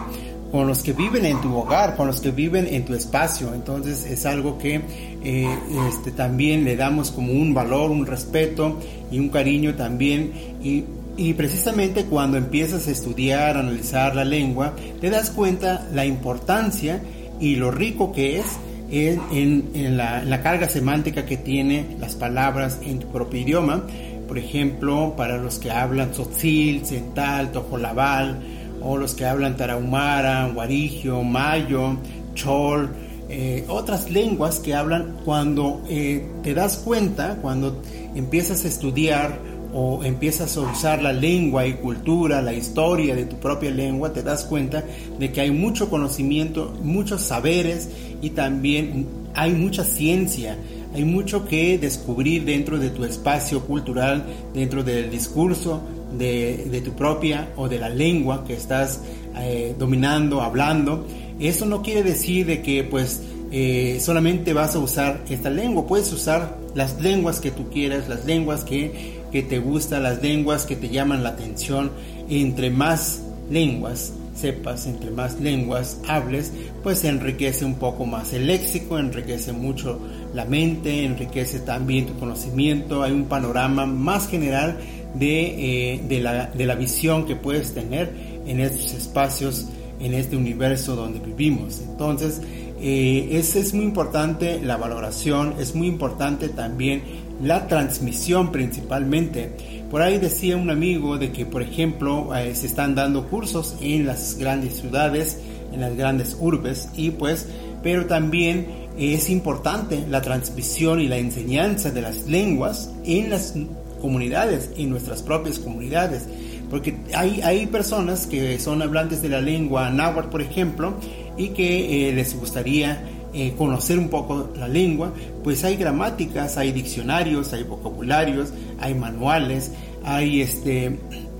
con 0.52 0.68
los 0.68 0.84
que 0.84 0.92
viven 0.92 1.26
en 1.26 1.40
tu 1.40 1.56
hogar, 1.56 1.96
con 1.96 2.08
los 2.08 2.20
que 2.20 2.32
viven 2.32 2.68
en 2.68 2.84
tu 2.84 2.94
espacio. 2.94 3.54
Entonces 3.54 4.06
es 4.06 4.26
algo 4.26 4.58
que 4.58 4.82
eh, 5.24 5.60
este, 5.88 6.12
también 6.12 6.66
le 6.66 6.76
damos 6.76 7.10
como 7.10 7.32
un 7.32 7.54
valor, 7.54 7.90
un 7.90 8.06
respeto 8.06 8.78
y 9.10 9.18
un 9.18 9.30
cariño 9.30 9.76
también. 9.76 10.34
Y, 10.62 10.84
y 11.16 11.36
precisamente 11.36 12.04
cuando 12.04 12.38
empiezas 12.38 12.90
a 12.90 12.92
estudiar, 12.92 13.56
analizar 13.56 14.14
la 14.14 14.26
lengua, 14.26 14.74
te 15.00 15.10
das 15.10 15.30
cuenta 15.30 15.88
la 15.94 16.06
importancia 16.06 17.02
y 17.40 17.56
lo 17.56 17.72
rico 17.72 18.12
que 18.12 18.40
es 18.40 18.46
en, 18.92 19.20
en- 19.32 19.70
en 19.74 19.98
la, 19.98 20.22
en 20.22 20.30
la 20.30 20.42
carga 20.42 20.68
semántica 20.70 21.26
que 21.26 21.38
tiene 21.38 21.86
las 22.00 22.16
palabras 22.16 22.80
en 22.86 23.00
tu 23.00 23.08
propio 23.08 23.40
idioma. 23.42 23.84
Por 24.28 24.38
ejemplo, 24.38 25.14
para 25.18 25.38
los 25.38 25.60
que 25.60 25.72
hablan 25.72 26.12
tzotzil, 26.12 26.86
cental, 26.86 27.52
tojolabal, 27.52 28.40
o 28.82 28.98
los 28.98 29.14
que 29.14 29.26
hablan 29.26 29.58
tarahumara, 29.58 30.48
guarigio, 30.54 31.22
mayo, 31.24 31.98
chol, 32.34 32.90
eh, 33.30 33.64
otras 33.68 34.10
lenguas 34.10 34.60
que 34.60 34.74
hablan 34.74 35.18
cuando 35.24 35.82
eh, 35.88 36.26
te 36.44 36.54
das 36.54 36.78
cuenta, 36.78 37.38
cuando 37.42 37.82
empiezas 38.16 38.66
a 38.66 38.68
estudiar 38.68 39.38
o 39.74 40.04
empiezas 40.04 40.58
a 40.58 40.62
usar 40.62 41.02
la 41.02 41.14
lengua 41.14 41.66
y 41.66 41.74
cultura, 41.74 42.42
la 42.42 42.54
historia 42.54 43.16
de 43.16 43.26
tu 43.26 43.38
propia 43.38 43.72
lengua, 43.72 44.14
te 44.14 44.24
das 44.24 44.46
cuenta 44.46 44.84
de 45.20 45.32
que 45.32 45.42
hay 45.42 45.52
mucho 45.52 45.90
conocimiento, 45.90 46.74
muchos 46.84 47.22
saberes 47.22 47.90
y 48.22 48.32
también 48.32 49.08
hay 49.34 49.52
mucha 49.54 49.84
ciencia, 49.84 50.58
hay 50.94 51.06
mucho 51.06 51.46
que 51.46 51.78
descubrir 51.78 52.44
dentro 52.44 52.78
de 52.78 52.90
tu 52.90 53.06
espacio 53.06 53.62
cultural, 53.62 54.26
dentro 54.54 54.84
del 54.84 55.10
discurso 55.10 55.82
de, 56.18 56.68
de 56.70 56.82
tu 56.82 56.92
propia 56.92 57.50
o 57.56 57.70
de 57.70 57.80
la 57.80 57.90
lengua 57.90 58.44
que 58.46 58.54
estás 58.54 59.02
eh, 59.38 59.76
dominando, 59.78 60.42
hablando. 60.42 61.06
Eso 61.40 61.66
no 61.66 61.82
quiere 61.82 62.04
decir 62.04 62.46
de 62.46 62.62
que 62.62 62.84
pues 62.84 63.22
eh, 63.52 64.00
solamente 64.02 64.54
vas 64.54 64.76
a 64.76 64.80
usar 64.80 65.24
esta 65.30 65.50
lengua, 65.50 65.86
puedes 65.86 66.12
usar 66.14 66.58
las 66.74 67.02
lenguas 67.02 67.40
que 67.40 67.52
tú 67.52 67.70
quieras, 67.70 68.08
las 68.08 68.26
lenguas 68.26 68.64
que, 68.64 69.21
que 69.32 69.42
te 69.44 69.60
gustan, 69.60 70.04
las 70.04 70.22
lenguas 70.22 70.66
que 70.66 70.76
te 70.76 70.90
llaman 70.90 71.24
la 71.24 71.30
atención. 71.30 71.92
Entre 72.30 72.70
más 72.70 73.22
lenguas 73.50 74.14
sepas, 74.36 74.88
entre 74.88 75.12
más 75.12 75.40
lenguas 75.40 76.00
hables, 76.08 76.52
pues 76.84 77.04
enriquece 77.04 77.66
un 77.66 77.76
poco 77.76 78.06
más 78.06 78.34
el 78.34 78.48
léxico, 78.48 78.98
enriquece 78.98 79.52
mucho 79.52 80.00
la 80.34 80.46
mente, 80.46 81.04
enriquece 81.04 81.60
también 81.60 82.08
tu 82.08 82.18
conocimiento, 82.18 83.04
hay 83.04 83.12
un 83.12 83.26
panorama 83.26 83.86
más 83.86 84.28
general 84.28 84.78
de, 85.14 85.94
eh, 85.94 86.02
de, 86.08 86.20
la, 86.22 86.48
de 86.48 86.66
la 86.66 86.76
visión 86.76 87.26
que 87.26 87.36
puedes 87.36 87.74
tener 87.74 88.12
en 88.46 88.60
estos 88.60 88.94
espacios, 88.94 89.68
en 90.00 90.14
este 90.14 90.36
universo 90.36 90.96
donde 90.96 91.20
vivimos. 91.20 91.82
Entonces, 91.82 92.42
eh, 92.82 93.28
es 93.32 93.74
muy 93.74 93.86
importante 93.86 94.60
la 94.60 94.78
valoración, 94.78 95.56
es 95.60 95.76
muy 95.76 95.88
importante 95.88 96.50
también 96.50 97.04
la 97.44 97.68
transmisión 97.68 98.52
principalmente. 98.52 99.52
Por 99.90 100.02
ahí 100.02 100.18
decía 100.18 100.58
un 100.58 100.70
amigo 100.70 101.18
de 101.18 101.32
que, 101.32 101.46
por 101.46 101.62
ejemplo, 101.62 102.34
eh, 102.36 102.56
se 102.56 102.68
están 102.68 102.96
dando 102.96 103.28
cursos 103.28 103.76
en 103.82 104.06
las 104.06 104.38
grandes 104.38 104.78
ciudades, 104.80 105.40
en 105.74 105.82
las 105.82 105.96
grandes 105.96 106.38
urbes, 106.40 106.90
y 106.96 107.12
pues, 107.12 107.48
pero 107.84 108.06
también 108.06 108.68
es 108.98 109.30
importante 109.30 110.06
la 110.10 110.22
transmisión 110.22 111.00
y 111.02 111.08
la 111.08 111.18
enseñanza 111.18 111.92
de 111.92 112.02
las 112.02 112.28
lenguas 112.28 112.92
en 113.06 113.30
las 113.30 113.54
comunidades, 114.02 114.70
en 114.78 114.90
nuestras 114.90 115.24
propias 115.24 115.60
comunidades. 115.60 116.28
Porque 116.70 116.96
hay, 117.14 117.42
hay 117.42 117.66
personas 117.68 118.28
que 118.28 118.58
son 118.60 118.82
hablantes 118.82 119.22
de 119.22 119.30
la 119.30 119.42
lengua 119.42 119.90
náhuatl, 119.90 120.30
por 120.30 120.42
ejemplo, 120.42 120.94
y 121.38 121.50
que 121.50 122.10
eh, 122.10 122.14
les 122.14 122.38
gustaría 122.38 123.02
eh, 123.34 123.54
conocer 123.58 123.98
un 123.98 124.10
poco 124.10 124.50
la 124.58 124.68
lengua, 124.68 125.14
pues 125.44 125.64
hay 125.64 125.78
gramáticas, 125.78 126.58
hay 126.58 126.72
diccionarios, 126.72 127.54
hay 127.54 127.64
vocabularios, 127.64 128.54
hay 128.80 128.94
manuales, 128.94 129.72
hay 130.04 130.42
este 130.42 130.98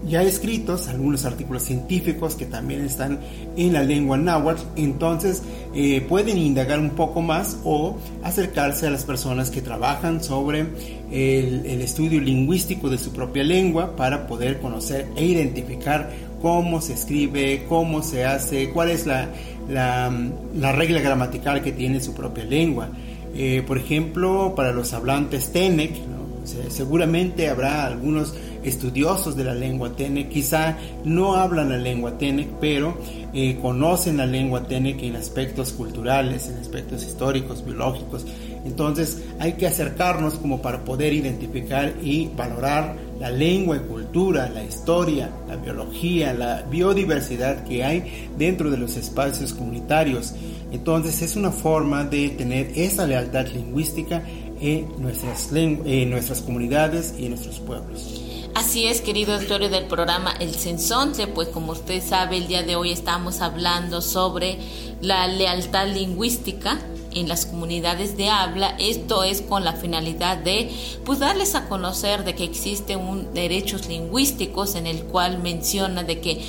ya 0.08 0.24
escritos, 0.24 0.88
algunos 0.88 1.26
artículos 1.26 1.64
científicos 1.64 2.36
que 2.36 2.46
también 2.46 2.84
están 2.84 3.20
en 3.56 3.74
la 3.74 3.84
lengua 3.84 4.18
náhuatl, 4.18 4.64
entonces 4.76 5.44
eh, 5.76 6.02
pueden 6.02 6.38
indagar 6.38 6.80
un 6.80 6.92
poco 6.92 7.22
más 7.22 7.58
o 7.64 7.98
acercarse 8.24 8.88
a 8.88 8.90
las 8.90 9.04
personas 9.04 9.52
que 9.52 9.62
trabajan 9.62 10.24
sobre 10.24 10.66
el, 11.12 11.66
el 11.66 11.82
estudio 11.82 12.20
lingüístico 12.20 12.90
de 12.90 12.98
su 12.98 13.12
propia 13.12 13.44
lengua 13.44 13.96
para 13.96 14.28
poder 14.28 14.60
conocer 14.60 15.08
e 15.16 15.26
identificar 15.26 16.10
cómo 16.42 16.82
se 16.82 16.94
escribe, 16.94 17.66
cómo 17.70 18.02
se 18.02 18.26
hace, 18.26 18.72
cuál 18.72 18.90
es 18.90 19.06
la, 19.06 19.30
la, 19.72 20.12
la 20.56 20.72
regla 20.72 21.00
gramatical 21.02 21.62
que 21.62 21.72
tiene 21.72 22.00
su 22.00 22.14
propia 22.14 22.44
lengua. 22.44 22.90
Eh, 23.34 23.64
por 23.66 23.78
ejemplo, 23.78 24.54
para 24.56 24.72
los 24.72 24.94
hablantes 24.94 25.52
Tenec, 25.52 25.92
¿no? 26.08 26.22
seguramente 26.70 27.50
habrá 27.50 27.86
algunos 27.86 28.34
estudiosos 28.64 29.36
de 29.36 29.44
la 29.44 29.54
lengua 29.54 29.96
Tenec, 29.96 30.30
quizá 30.30 30.78
no 31.06 31.36
hablan 31.36 31.70
la 31.70 31.78
lengua 31.78 32.18
Tenec, 32.18 32.48
pero 32.60 32.98
eh, 33.34 33.58
conocen 33.62 34.18
la 34.18 34.26
lengua 34.26 34.68
Tenec 34.68 35.02
en 35.04 35.16
aspectos 35.16 35.72
culturales, 35.72 36.48
en 36.48 36.58
aspectos 36.58 37.04
históricos, 37.04 37.64
biológicos. 37.64 38.26
Entonces 38.66 39.24
hay 39.40 39.54
que 39.54 39.68
acercarnos 39.68 40.36
como 40.36 40.62
para 40.62 40.84
poder 40.84 41.14
identificar 41.14 41.94
y 42.04 42.28
valorar 42.36 42.96
la 43.22 43.30
lengua 43.30 43.78
y 43.78 43.80
cultura, 43.82 44.50
la 44.50 44.64
historia, 44.64 45.30
la 45.48 45.56
biología, 45.56 46.34
la 46.34 46.64
biodiversidad 46.64 47.64
que 47.66 47.84
hay 47.84 48.30
dentro 48.36 48.72
de 48.72 48.78
los 48.78 48.98
espacios 48.98 49.54
comunitarios. 49.54 50.34
Entonces 50.72 51.22
es 51.22 51.36
una 51.36 51.52
forma 51.52 52.04
de 52.04 52.30
tener 52.30 52.72
esa 52.76 53.06
lealtad 53.06 53.46
lingüística 53.46 54.24
en 54.60 54.88
nuestras, 55.00 55.54
en 55.54 56.10
nuestras 56.10 56.42
comunidades 56.42 57.14
y 57.20 57.26
en 57.26 57.30
nuestros 57.30 57.60
pueblos. 57.60 58.21
Así 58.62 58.86
es, 58.86 59.02
querido 59.02 59.34
auditorio 59.34 59.70
del 59.70 59.86
programa 59.86 60.36
El 60.40 60.54
Sensonte, 60.54 61.26
pues 61.26 61.48
como 61.48 61.72
usted 61.72 62.00
sabe, 62.00 62.38
el 62.38 62.46
día 62.46 62.62
de 62.62 62.76
hoy 62.76 62.92
estamos 62.92 63.42
hablando 63.42 64.02
sobre 64.02 64.60
la 65.02 65.26
lealtad 65.26 65.88
lingüística 65.88 66.78
en 67.16 67.28
las 67.28 67.48
comunidades 67.48 68.18
de 68.18 68.30
habla. 68.30 68.76
Esto 68.78 69.24
es 69.24 69.42
con 69.42 69.66
la 69.66 69.74
finalidad 69.74 70.38
de 70.38 70.70
pues 71.04 71.18
darles 71.18 71.56
a 71.56 71.68
conocer 71.68 72.24
de 72.24 72.36
que 72.36 72.44
existen 72.44 73.00
un 73.00 73.34
derechos 73.34 73.88
lingüísticos 73.88 74.76
en 74.76 74.86
el 74.86 75.06
cual 75.06 75.40
menciona 75.40 76.04
de 76.04 76.22
que 76.22 76.46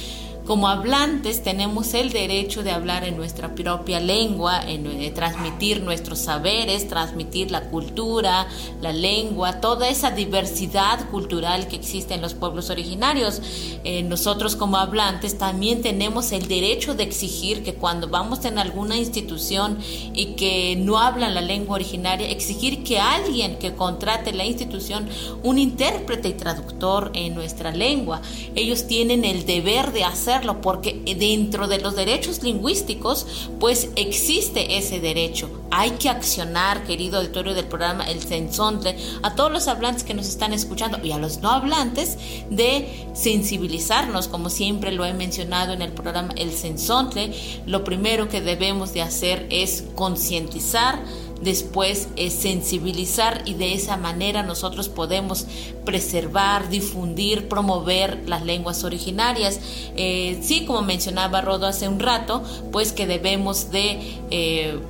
como 0.46 0.68
hablantes 0.68 1.42
tenemos 1.42 1.94
el 1.94 2.10
derecho 2.10 2.64
de 2.64 2.72
hablar 2.72 3.04
en 3.04 3.16
nuestra 3.16 3.54
propia 3.54 4.00
lengua, 4.00 4.60
en, 4.66 4.82
de 4.82 5.10
transmitir 5.10 5.82
nuestros 5.82 6.18
saberes, 6.18 6.88
transmitir 6.88 7.50
la 7.52 7.70
cultura, 7.70 8.48
la 8.80 8.92
lengua, 8.92 9.60
toda 9.60 9.88
esa 9.88 10.10
diversidad 10.10 11.08
cultural 11.10 11.68
que 11.68 11.76
existe 11.76 12.14
en 12.14 12.22
los 12.22 12.34
pueblos 12.34 12.70
originarios. 12.70 13.40
Eh, 13.84 14.02
nosotros 14.02 14.56
como 14.56 14.78
hablantes 14.78 15.38
también 15.38 15.80
tenemos 15.80 16.32
el 16.32 16.48
derecho 16.48 16.94
de 16.94 17.04
exigir 17.04 17.62
que 17.62 17.74
cuando 17.74 18.08
vamos 18.08 18.44
en 18.44 18.58
alguna 18.58 18.96
institución 18.96 19.78
y 20.12 20.34
que 20.34 20.74
no 20.76 20.98
hablan 20.98 21.34
la 21.34 21.40
lengua 21.40 21.76
originaria, 21.76 22.28
exigir 22.28 22.82
que 22.82 22.98
alguien 22.98 23.58
que 23.58 23.74
contrate 23.74 24.32
la 24.32 24.44
institución 24.44 25.08
un 25.44 25.58
intérprete 25.58 26.28
y 26.28 26.32
traductor 26.32 27.12
en 27.14 27.34
nuestra 27.34 27.70
lengua. 27.70 28.20
Ellos 28.56 28.88
tienen 28.88 29.24
el 29.24 29.46
deber 29.46 29.92
de 29.92 30.04
hacer 30.04 30.31
porque 30.60 31.02
dentro 31.18 31.68
de 31.68 31.78
los 31.78 31.94
derechos 31.94 32.42
lingüísticos 32.42 33.48
pues 33.60 33.90
existe 33.96 34.78
ese 34.78 35.00
derecho. 35.00 35.50
Hay 35.70 35.92
que 35.92 36.08
accionar, 36.08 36.84
querido 36.84 37.18
auditorio 37.18 37.54
del 37.54 37.66
programa 37.66 38.04
El 38.04 38.22
Sensontle, 38.22 38.96
a 39.22 39.34
todos 39.34 39.50
los 39.50 39.68
hablantes 39.68 40.04
que 40.04 40.14
nos 40.14 40.28
están 40.28 40.52
escuchando 40.52 40.98
y 41.02 41.12
a 41.12 41.18
los 41.18 41.38
no 41.40 41.50
hablantes 41.50 42.18
de 42.50 43.06
sensibilizarnos, 43.14 44.28
como 44.28 44.50
siempre 44.50 44.92
lo 44.92 45.04
he 45.04 45.14
mencionado 45.14 45.72
en 45.72 45.82
el 45.82 45.92
programa 45.92 46.34
El 46.36 46.52
Sensontle. 46.52 47.32
Lo 47.66 47.84
primero 47.84 48.28
que 48.28 48.40
debemos 48.40 48.92
de 48.92 49.02
hacer 49.02 49.46
es 49.50 49.84
concientizar, 49.94 50.98
después 51.42 52.08
es 52.16 52.32
sensibilizar 52.32 53.42
y 53.44 53.54
de 53.54 53.74
esa 53.74 53.96
manera 53.96 54.42
nosotros 54.42 54.88
podemos 54.88 55.46
preservar, 55.84 56.68
difundir, 56.68 57.48
promover 57.48 58.28
las 58.28 58.44
lenguas 58.44 58.84
originarias. 58.84 59.60
Eh, 59.96 60.38
sí, 60.42 60.64
como 60.64 60.82
mencionaba 60.82 61.40
Rodo 61.40 61.66
hace 61.66 61.88
un 61.88 62.00
rato, 62.00 62.42
pues 62.70 62.92
que 62.92 63.06
debemos 63.06 63.70
de... 63.70 64.00
Eh, 64.30 64.80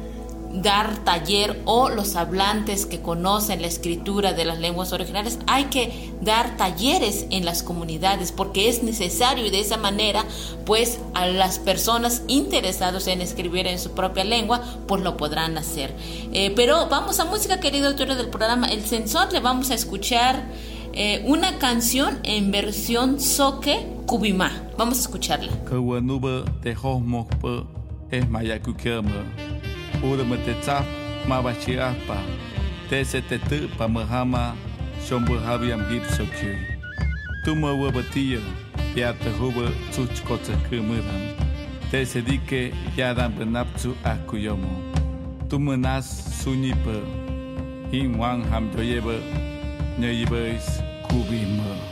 dar 0.53 0.99
taller 1.05 1.61
o 1.65 1.89
los 1.89 2.17
hablantes 2.17 2.87
que 2.87 3.01
conocen 3.01 3.63
la 3.63 3.69
escritura 3.69 4.33
de 4.33 4.45
las 4.45 4.59
lenguas 4.59 4.93
originales, 4.93 5.39
hay 5.47 5.65
que 5.65 6.13
dar 6.21 6.57
talleres 6.57 7.27
en 7.31 7.45
las 7.45 7.63
comunidades 7.63 8.33
porque 8.33 8.69
es 8.69 8.83
necesario 8.83 9.47
y 9.47 9.51
de 9.51 9.61
esa 9.61 9.77
manera 9.77 10.25
pues 10.67 11.01
a 11.15 11.27
las 11.27 11.59
personas 11.59 12.23
interesadas 12.29 13.07
en 13.07 13.21
escribir 13.21 13.67
en 13.67 13.79
su 13.79 13.93
propia 13.93 14.25
lengua 14.25 14.63
pues 14.87 15.03
lo 15.03 15.17
podrán 15.17 15.57
hacer. 15.57 15.95
Eh, 16.33 16.53
pero 16.55 16.89
vamos 16.89 17.19
a 17.21 17.25
música 17.25 17.61
querido 17.61 17.89
autor 17.89 18.15
del 18.15 18.29
programa 18.29 18.67
El 18.67 18.85
Sensor, 18.85 19.33
le 19.33 19.41
vamos 19.41 19.71
a 19.71 19.75
escuchar 19.75 20.45
eh, 20.95 21.25
una 21.27 21.59
canción 21.59 22.19
en 22.23 22.51
versión 22.51 23.19
soque 23.19 23.87
cubimá. 24.07 24.53
Vamos 24.77 24.99
a 24.99 25.01
escucharla. 25.03 25.53
Udeme 30.01 30.37
te 30.45 30.55
tsa 30.61 30.85
mabachi 31.29 31.79
apa. 31.79 32.17
Te 32.89 33.05
se 33.05 33.21
te 33.21 33.39
tu 33.39 33.69
pa 33.79 33.89
mahama 33.89 34.57
shombu 35.07 35.39
habiam 35.47 35.83
gipso 35.89 36.25
kyu. 36.37 36.57
Tumo 37.45 37.83
wabatiyo 37.83 38.41
piata 38.95 39.31
hubo 39.39 39.69
tsuchkotsa 39.91 40.53
kumuram. 40.69 41.23
Te 41.91 42.05
se 42.07 42.23
dike 42.23 42.73
yadam 42.97 43.33
benaptu 43.33 43.95
akuyomo. 44.05 44.73
Tumo 45.49 45.77
nas 45.77 46.07
sunipa. 46.43 46.97
Inwan 47.93 48.43
ham 48.51 48.71
joyeba. 48.75 49.15
Nyeibes 49.99 50.83
kubimo. 51.09 51.92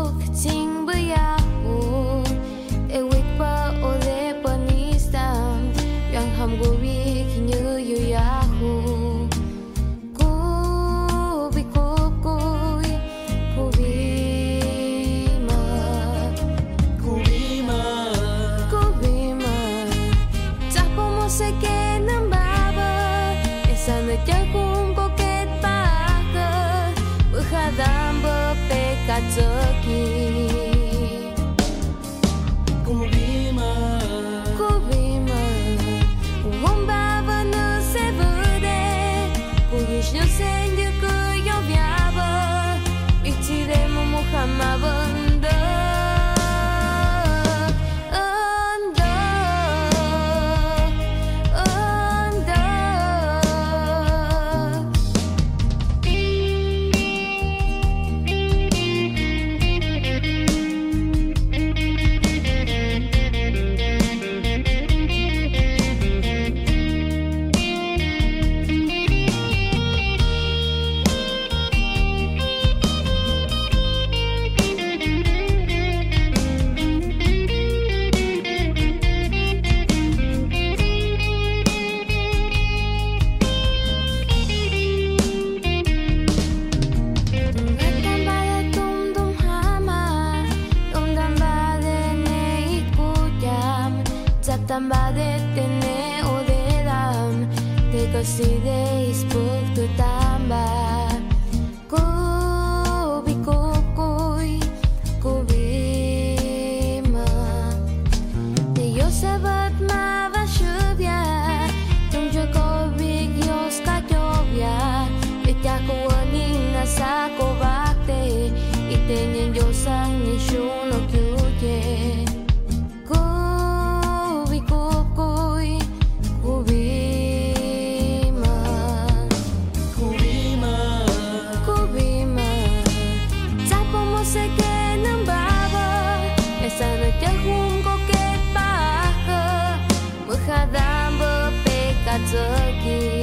again. 142.33 143.20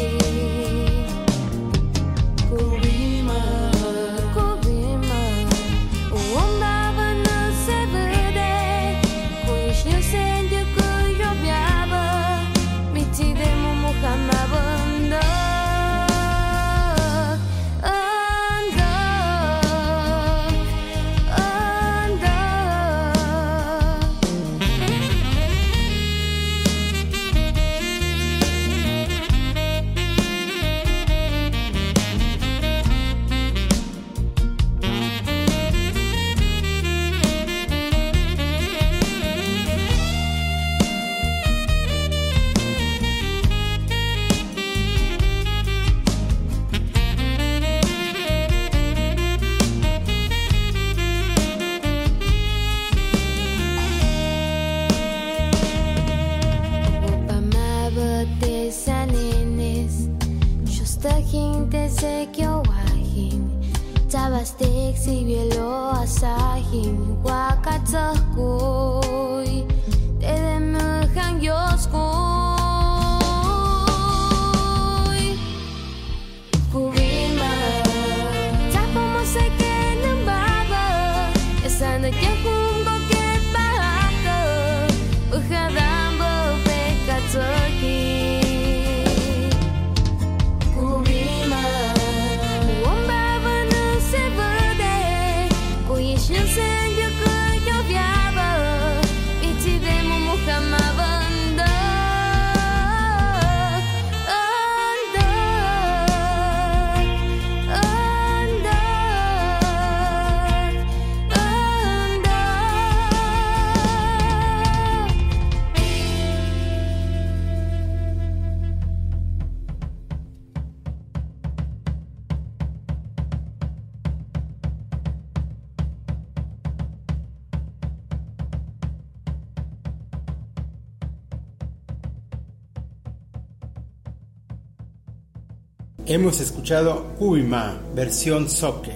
Hemos 136.10 136.40
escuchado 136.40 137.04
Kuima, 137.18 137.78
versión 137.94 138.48
Soke, 138.48 138.94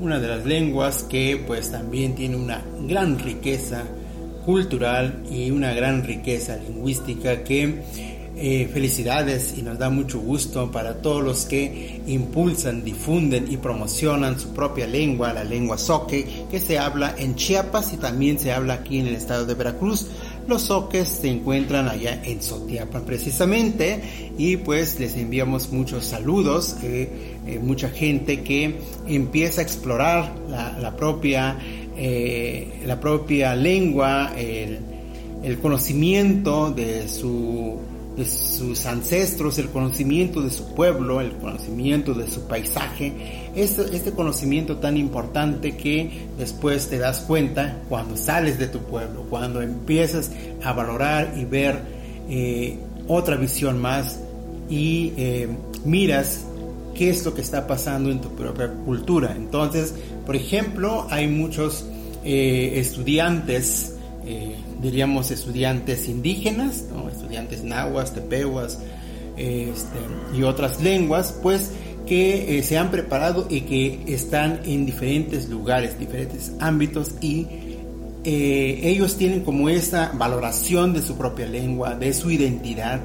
una 0.00 0.18
de 0.18 0.26
las 0.26 0.44
lenguas 0.44 1.04
que 1.04 1.40
pues 1.46 1.70
también 1.70 2.16
tiene 2.16 2.34
una 2.34 2.60
gran 2.88 3.20
riqueza 3.20 3.84
cultural 4.44 5.22
y 5.30 5.52
una 5.52 5.72
gran 5.72 6.02
riqueza 6.02 6.56
lingüística 6.56 7.44
que 7.44 7.84
eh, 8.36 8.68
felicidades 8.72 9.54
y 9.58 9.62
nos 9.62 9.78
da 9.78 9.90
mucho 9.90 10.18
gusto 10.18 10.72
para 10.72 10.94
todos 11.02 11.22
los 11.22 11.44
que 11.44 12.00
impulsan, 12.08 12.82
difunden 12.82 13.46
y 13.48 13.56
promocionan 13.56 14.40
su 14.40 14.52
propia 14.52 14.88
lengua, 14.88 15.32
la 15.32 15.44
lengua 15.44 15.78
Soque, 15.78 16.46
que 16.50 16.58
se 16.58 16.80
habla 16.80 17.14
en 17.16 17.36
Chiapas 17.36 17.92
y 17.92 17.96
también 17.96 18.40
se 18.40 18.50
habla 18.50 18.74
aquí 18.74 18.98
en 18.98 19.06
el 19.06 19.14
estado 19.14 19.46
de 19.46 19.54
Veracruz. 19.54 20.08
Los 20.46 20.62
soques 20.62 21.08
se 21.08 21.28
encuentran 21.28 21.88
allá 21.88 22.20
en 22.24 22.42
Sotiapan 22.42 23.04
precisamente 23.04 24.00
y 24.36 24.56
pues 24.56 24.98
les 24.98 25.16
enviamos 25.16 25.70
muchos 25.70 26.04
saludos, 26.04 26.76
eh, 26.82 27.60
mucha 27.62 27.88
gente 27.88 28.40
que 28.42 28.76
empieza 29.06 29.60
a 29.60 29.64
explorar 29.64 30.34
la, 30.48 30.96
propia, 30.96 31.56
eh, 31.96 32.80
la 32.84 32.98
propia 33.00 33.54
lengua, 33.54 34.32
el 34.36 35.58
conocimiento 35.58 36.70
de 36.70 37.08
su 37.08 37.78
de 38.16 38.26
sus 38.26 38.86
ancestros, 38.86 39.58
el 39.58 39.68
conocimiento 39.68 40.42
de 40.42 40.50
su 40.50 40.74
pueblo, 40.74 41.20
el 41.20 41.32
conocimiento 41.36 42.12
de 42.14 42.28
su 42.28 42.46
paisaje, 42.46 43.12
este, 43.54 43.96
este 43.96 44.12
conocimiento 44.12 44.76
tan 44.76 44.96
importante 44.96 45.76
que 45.76 46.26
después 46.38 46.88
te 46.88 46.98
das 46.98 47.20
cuenta 47.20 47.78
cuando 47.88 48.16
sales 48.16 48.58
de 48.58 48.66
tu 48.66 48.80
pueblo, 48.80 49.24
cuando 49.30 49.62
empiezas 49.62 50.30
a 50.62 50.72
valorar 50.72 51.34
y 51.36 51.44
ver 51.44 51.80
eh, 52.28 52.78
otra 53.06 53.36
visión 53.36 53.80
más 53.80 54.20
y 54.68 55.12
eh, 55.16 55.48
miras 55.84 56.44
qué 56.94 57.10
es 57.10 57.24
lo 57.24 57.34
que 57.34 57.40
está 57.40 57.66
pasando 57.66 58.10
en 58.10 58.20
tu 58.20 58.28
propia 58.30 58.68
cultura. 58.68 59.34
Entonces, 59.36 59.94
por 60.26 60.36
ejemplo, 60.36 61.06
hay 61.10 61.26
muchos 61.28 61.86
eh, 62.24 62.72
estudiantes, 62.76 63.96
diríamos 64.80 65.30
estudiantes 65.30 66.08
indígenas, 66.08 66.84
estudiantes 67.12 67.62
nahuas, 67.62 68.14
tepehuas 68.14 68.78
este, 69.36 69.98
y 70.36 70.42
otras 70.42 70.80
lenguas, 70.82 71.38
pues 71.42 71.72
que 72.06 72.58
eh, 72.58 72.62
se 72.62 72.76
han 72.76 72.90
preparado 72.90 73.46
y 73.48 73.62
que 73.62 74.02
están 74.06 74.60
en 74.64 74.86
diferentes 74.86 75.48
lugares, 75.48 75.98
diferentes 75.98 76.52
ámbitos 76.58 77.14
y 77.20 77.46
eh, 78.24 78.80
ellos 78.82 79.16
tienen 79.16 79.44
como 79.44 79.68
esa 79.68 80.12
valoración 80.14 80.92
de 80.92 81.02
su 81.02 81.16
propia 81.16 81.46
lengua, 81.46 81.94
de 81.94 82.12
su 82.12 82.30
identidad 82.30 83.00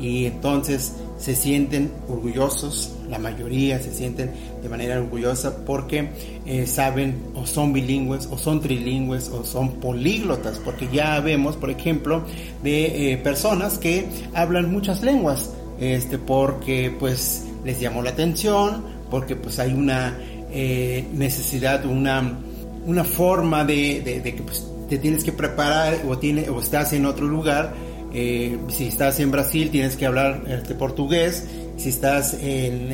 y 0.00 0.26
entonces 0.26 0.92
se 1.18 1.36
sienten 1.36 1.90
orgullosos, 2.08 2.95
la 3.10 3.18
mayoría 3.18 3.78
se 3.80 3.92
sienten 3.92 4.30
de 4.62 4.68
manera 4.68 4.98
orgullosa 4.98 5.64
porque 5.64 6.08
eh, 6.44 6.66
saben 6.66 7.16
o 7.34 7.46
son 7.46 7.72
bilingües 7.72 8.26
o 8.30 8.38
son 8.38 8.60
trilingües 8.60 9.28
o 9.28 9.44
son 9.44 9.74
políglotas, 9.80 10.58
porque 10.64 10.88
ya 10.92 11.20
vemos, 11.20 11.56
por 11.56 11.70
ejemplo, 11.70 12.24
de 12.62 13.12
eh, 13.12 13.16
personas 13.18 13.78
que 13.78 14.06
hablan 14.34 14.70
muchas 14.72 15.02
lenguas, 15.02 15.50
este, 15.80 16.18
porque 16.18 16.94
pues 16.98 17.44
les 17.64 17.80
llamó 17.80 18.02
la 18.02 18.10
atención, 18.10 18.84
porque 19.10 19.36
pues 19.36 19.58
hay 19.58 19.72
una 19.72 20.18
eh, 20.50 21.04
necesidad, 21.12 21.84
una, 21.86 22.38
una 22.86 23.04
forma 23.04 23.64
de, 23.64 24.00
de- 24.22 24.34
que 24.34 24.42
pues, 24.42 24.66
te 24.88 24.98
tienes 24.98 25.24
que 25.24 25.32
preparar 25.32 25.98
o, 26.08 26.16
tiene, 26.18 26.48
o 26.48 26.60
estás 26.60 26.92
en 26.92 27.06
otro 27.06 27.26
lugar. 27.26 27.74
Eh, 28.14 28.56
si 28.68 28.86
estás 28.86 29.18
en 29.20 29.30
Brasil 29.30 29.68
tienes 29.70 29.96
que 29.96 30.06
hablar 30.06 30.42
este, 30.48 30.74
portugués, 30.74 31.44
si 31.76 31.88
estás 31.90 32.34
en, 32.34 32.92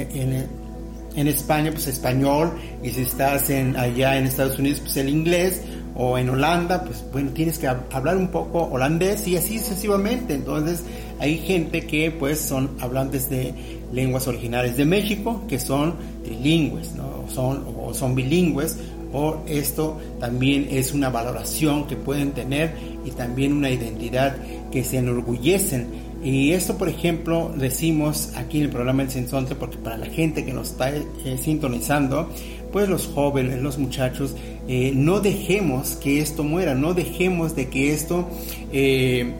en, 1.14 1.28
España 1.28 1.70
pues 1.70 1.86
español 1.86 2.52
y 2.82 2.90
si 2.90 3.02
estás 3.02 3.50
en, 3.50 3.76
allá 3.76 4.16
en 4.16 4.26
Estados 4.26 4.58
Unidos 4.58 4.80
pues 4.80 4.96
el 4.96 5.08
inglés 5.08 5.62
o 5.94 6.16
en 6.16 6.30
Holanda 6.30 6.84
pues 6.84 7.04
bueno 7.12 7.30
tienes 7.32 7.58
que 7.58 7.68
hablar 7.68 8.16
un 8.16 8.28
poco 8.28 8.64
holandés 8.64 9.28
y 9.28 9.36
así 9.36 9.58
sucesivamente 9.58 10.34
entonces 10.34 10.82
hay 11.20 11.38
gente 11.38 11.86
que 11.86 12.10
pues 12.10 12.40
son 12.40 12.70
hablantes 12.80 13.28
de 13.28 13.54
lenguas 13.92 14.26
originales 14.26 14.76
de 14.76 14.86
México 14.86 15.44
que 15.48 15.60
son 15.60 15.94
trilingües 16.24 16.92
¿no? 16.94 17.26
son, 17.28 17.64
o 17.78 17.92
son 17.92 18.14
bilingües 18.14 18.78
por 19.12 19.42
esto 19.46 20.00
también 20.18 20.66
es 20.70 20.94
una 20.94 21.10
valoración 21.10 21.86
que 21.86 21.96
pueden 21.96 22.32
tener 22.32 22.74
y 23.04 23.10
también 23.10 23.52
una 23.52 23.70
identidad 23.70 24.34
que 24.72 24.82
se 24.82 24.96
enorgullecen. 24.96 26.11
Y 26.22 26.52
esto, 26.52 26.78
por 26.78 26.88
ejemplo, 26.88 27.52
decimos 27.56 28.30
aquí 28.36 28.58
en 28.58 28.64
el 28.64 28.70
programa 28.70 29.02
El 29.02 29.10
Sensonte, 29.10 29.56
porque 29.56 29.76
para 29.78 29.96
la 29.96 30.06
gente 30.06 30.44
que 30.44 30.52
nos 30.52 30.70
está 30.70 30.90
eh, 30.90 31.04
sintonizando, 31.42 32.28
pues 32.70 32.88
los 32.88 33.06
jóvenes, 33.06 33.60
los 33.60 33.78
muchachos, 33.78 34.34
eh, 34.68 34.92
no 34.94 35.20
dejemos 35.20 35.96
que 35.96 36.20
esto 36.20 36.44
muera, 36.44 36.74
no 36.74 36.94
dejemos 36.94 37.56
de 37.56 37.68
que 37.68 37.92
esto 37.92 38.28
eh, 38.72 39.32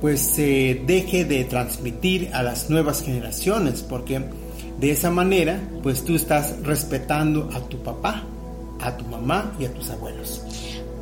pues 0.00 0.20
se 0.20 0.80
deje 0.86 1.24
de 1.24 1.44
transmitir 1.44 2.30
a 2.32 2.44
las 2.44 2.70
nuevas 2.70 3.02
generaciones, 3.02 3.82
porque 3.82 4.22
de 4.78 4.92
esa 4.92 5.10
manera, 5.10 5.60
pues 5.82 6.04
tú 6.04 6.14
estás 6.14 6.54
respetando 6.62 7.50
a 7.52 7.60
tu 7.60 7.82
papá, 7.82 8.22
a 8.80 8.96
tu 8.96 9.04
mamá 9.06 9.52
y 9.58 9.64
a 9.64 9.74
tus 9.74 9.90
abuelos. 9.90 10.42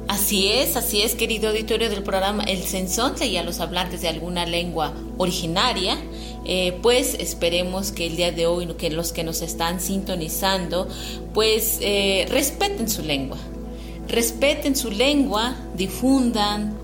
Así 0.08 0.48
es, 0.48 0.76
así 0.76 1.02
es, 1.02 1.16
querido 1.16 1.48
auditorio 1.48 1.90
del 1.90 2.04
programa 2.04 2.44
El 2.44 2.62
Sensonte 2.62 3.26
y 3.26 3.36
a 3.38 3.42
los 3.42 3.58
hablantes 3.58 4.02
de 4.02 4.08
alguna 4.08 4.46
lengua 4.46 4.92
originaria. 5.18 5.98
Eh, 6.44 6.78
pues 6.80 7.14
esperemos 7.14 7.90
que 7.90 8.06
el 8.06 8.16
día 8.16 8.30
de 8.30 8.46
hoy, 8.46 8.66
que 8.78 8.88
los 8.90 9.12
que 9.12 9.24
nos 9.24 9.42
están 9.42 9.80
sintonizando, 9.80 10.88
pues 11.34 11.78
eh, 11.80 12.26
respeten 12.30 12.88
su 12.88 13.02
lengua. 13.02 13.38
Respeten 14.06 14.76
su 14.76 14.92
lengua, 14.92 15.56
difundan, 15.74 16.78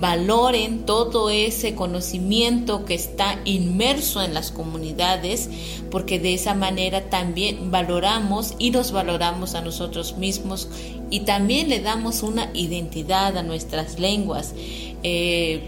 valoren 0.00 0.86
todo 0.86 1.30
ese 1.30 1.74
conocimiento 1.74 2.84
que 2.86 2.94
está 2.94 3.38
inmerso 3.44 4.22
en 4.22 4.32
las 4.32 4.50
comunidades, 4.50 5.50
porque 5.90 6.18
de 6.18 6.34
esa 6.34 6.54
manera 6.54 7.10
también 7.10 7.70
valoramos 7.70 8.54
y 8.58 8.70
nos 8.70 8.92
valoramos 8.92 9.54
a 9.54 9.60
nosotros 9.60 10.16
mismos 10.16 10.68
y 11.10 11.20
también 11.20 11.68
le 11.68 11.80
damos 11.80 12.22
una 12.22 12.50
identidad 12.54 13.36
a 13.36 13.42
nuestras 13.42 13.98
lenguas. 13.98 14.54
Eh, 15.02 15.60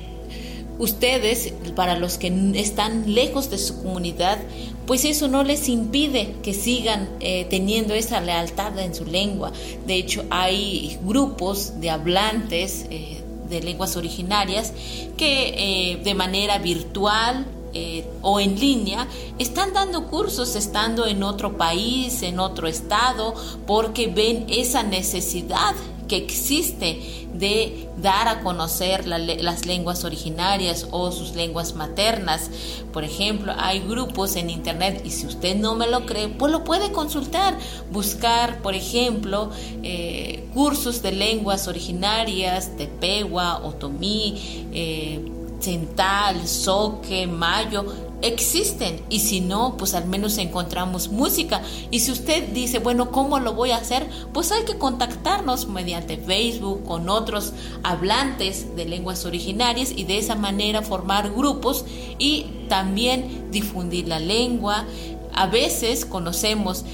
ustedes, 0.78 1.52
para 1.76 1.98
los 1.98 2.16
que 2.16 2.32
están 2.54 3.14
lejos 3.14 3.50
de 3.50 3.58
su 3.58 3.82
comunidad, 3.82 4.38
pues 4.86 5.04
eso 5.04 5.28
no 5.28 5.44
les 5.44 5.68
impide 5.68 6.34
que 6.42 6.54
sigan 6.54 7.08
eh, 7.20 7.46
teniendo 7.50 7.94
esa 7.94 8.20
lealtad 8.20 8.78
en 8.78 8.94
su 8.94 9.04
lengua. 9.04 9.52
De 9.86 9.94
hecho, 9.94 10.24
hay 10.30 10.98
grupos 11.04 11.80
de 11.80 11.90
hablantes 11.90 12.86
eh, 12.90 13.21
de 13.52 13.62
lenguas 13.62 13.96
originarias 13.96 14.72
que 15.16 15.92
eh, 15.92 16.00
de 16.02 16.14
manera 16.14 16.58
virtual 16.58 17.46
eh, 17.74 18.04
o 18.20 18.40
en 18.40 18.58
línea 18.58 19.06
están 19.38 19.72
dando 19.72 20.08
cursos 20.08 20.56
estando 20.56 21.06
en 21.06 21.22
otro 21.22 21.56
país, 21.56 22.22
en 22.22 22.38
otro 22.38 22.66
estado, 22.66 23.34
porque 23.66 24.08
ven 24.08 24.46
esa 24.48 24.82
necesidad 24.82 25.74
que 26.12 26.18
existe 26.18 27.00
de 27.32 27.88
dar 27.96 28.28
a 28.28 28.40
conocer 28.40 29.06
las 29.06 29.64
lenguas 29.64 30.04
originarias 30.04 30.86
o 30.90 31.10
sus 31.10 31.34
lenguas 31.34 31.74
maternas. 31.74 32.50
Por 32.92 33.02
ejemplo, 33.02 33.54
hay 33.56 33.80
grupos 33.80 34.36
en 34.36 34.50
internet 34.50 35.00
y 35.06 35.10
si 35.10 35.26
usted 35.26 35.56
no 35.56 35.74
me 35.74 35.86
lo 35.86 36.04
cree, 36.04 36.28
pues 36.28 36.52
lo 36.52 36.64
puede 36.64 36.92
consultar, 36.92 37.56
buscar, 37.90 38.60
por 38.60 38.74
ejemplo, 38.74 39.52
eh, 39.82 40.46
cursos 40.52 41.00
de 41.00 41.12
lenguas 41.12 41.66
originarias, 41.66 42.76
de 42.76 42.88
Pewa, 42.88 43.64
Otomí, 43.64 44.68
eh, 44.74 45.24
Cental, 45.60 46.46
Soque, 46.46 47.26
Mayo, 47.26 47.86
existen 48.22 49.00
y 49.10 49.20
si 49.20 49.40
no, 49.40 49.76
pues 49.76 49.94
al 49.94 50.06
menos 50.06 50.38
encontramos 50.38 51.08
música. 51.08 51.62
Y 51.90 52.00
si 52.00 52.12
usted 52.12 52.48
dice, 52.52 52.78
bueno, 52.78 53.10
¿cómo 53.10 53.38
lo 53.40 53.54
voy 53.54 53.72
a 53.72 53.76
hacer? 53.76 54.08
Pues 54.32 54.52
hay 54.52 54.64
que 54.64 54.78
contactarnos 54.78 55.68
mediante 55.68 56.16
Facebook 56.16 56.84
con 56.84 57.08
otros 57.08 57.52
hablantes 57.82 58.74
de 58.76 58.84
lenguas 58.86 59.26
originarias 59.26 59.92
y 59.94 60.04
de 60.04 60.18
esa 60.18 60.34
manera 60.34 60.82
formar 60.82 61.30
grupos 61.32 61.84
y 62.18 62.46
también 62.68 63.50
difundir 63.50 64.08
la 64.08 64.20
lengua. 64.20 64.86
A 65.34 65.46
veces 65.46 66.04
conocemos 66.04 66.84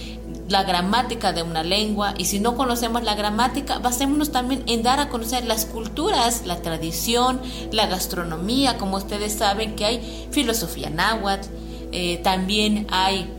la 0.48 0.64
gramática 0.64 1.32
de 1.32 1.42
una 1.42 1.62
lengua 1.62 2.14
y 2.16 2.24
si 2.24 2.40
no 2.40 2.56
conocemos 2.56 3.02
la 3.02 3.14
gramática, 3.14 3.78
basémonos 3.78 4.32
también 4.32 4.62
en 4.66 4.82
dar 4.82 4.98
a 4.98 5.08
conocer 5.08 5.44
las 5.44 5.66
culturas, 5.66 6.46
la 6.46 6.62
tradición, 6.62 7.40
la 7.70 7.86
gastronomía, 7.86 8.78
como 8.78 8.96
ustedes 8.96 9.34
saben 9.34 9.76
que 9.76 9.84
hay 9.84 10.28
filosofía 10.30 10.90
náhuatl, 10.90 11.48
eh, 11.92 12.18
también 12.22 12.86
hay 12.90 13.30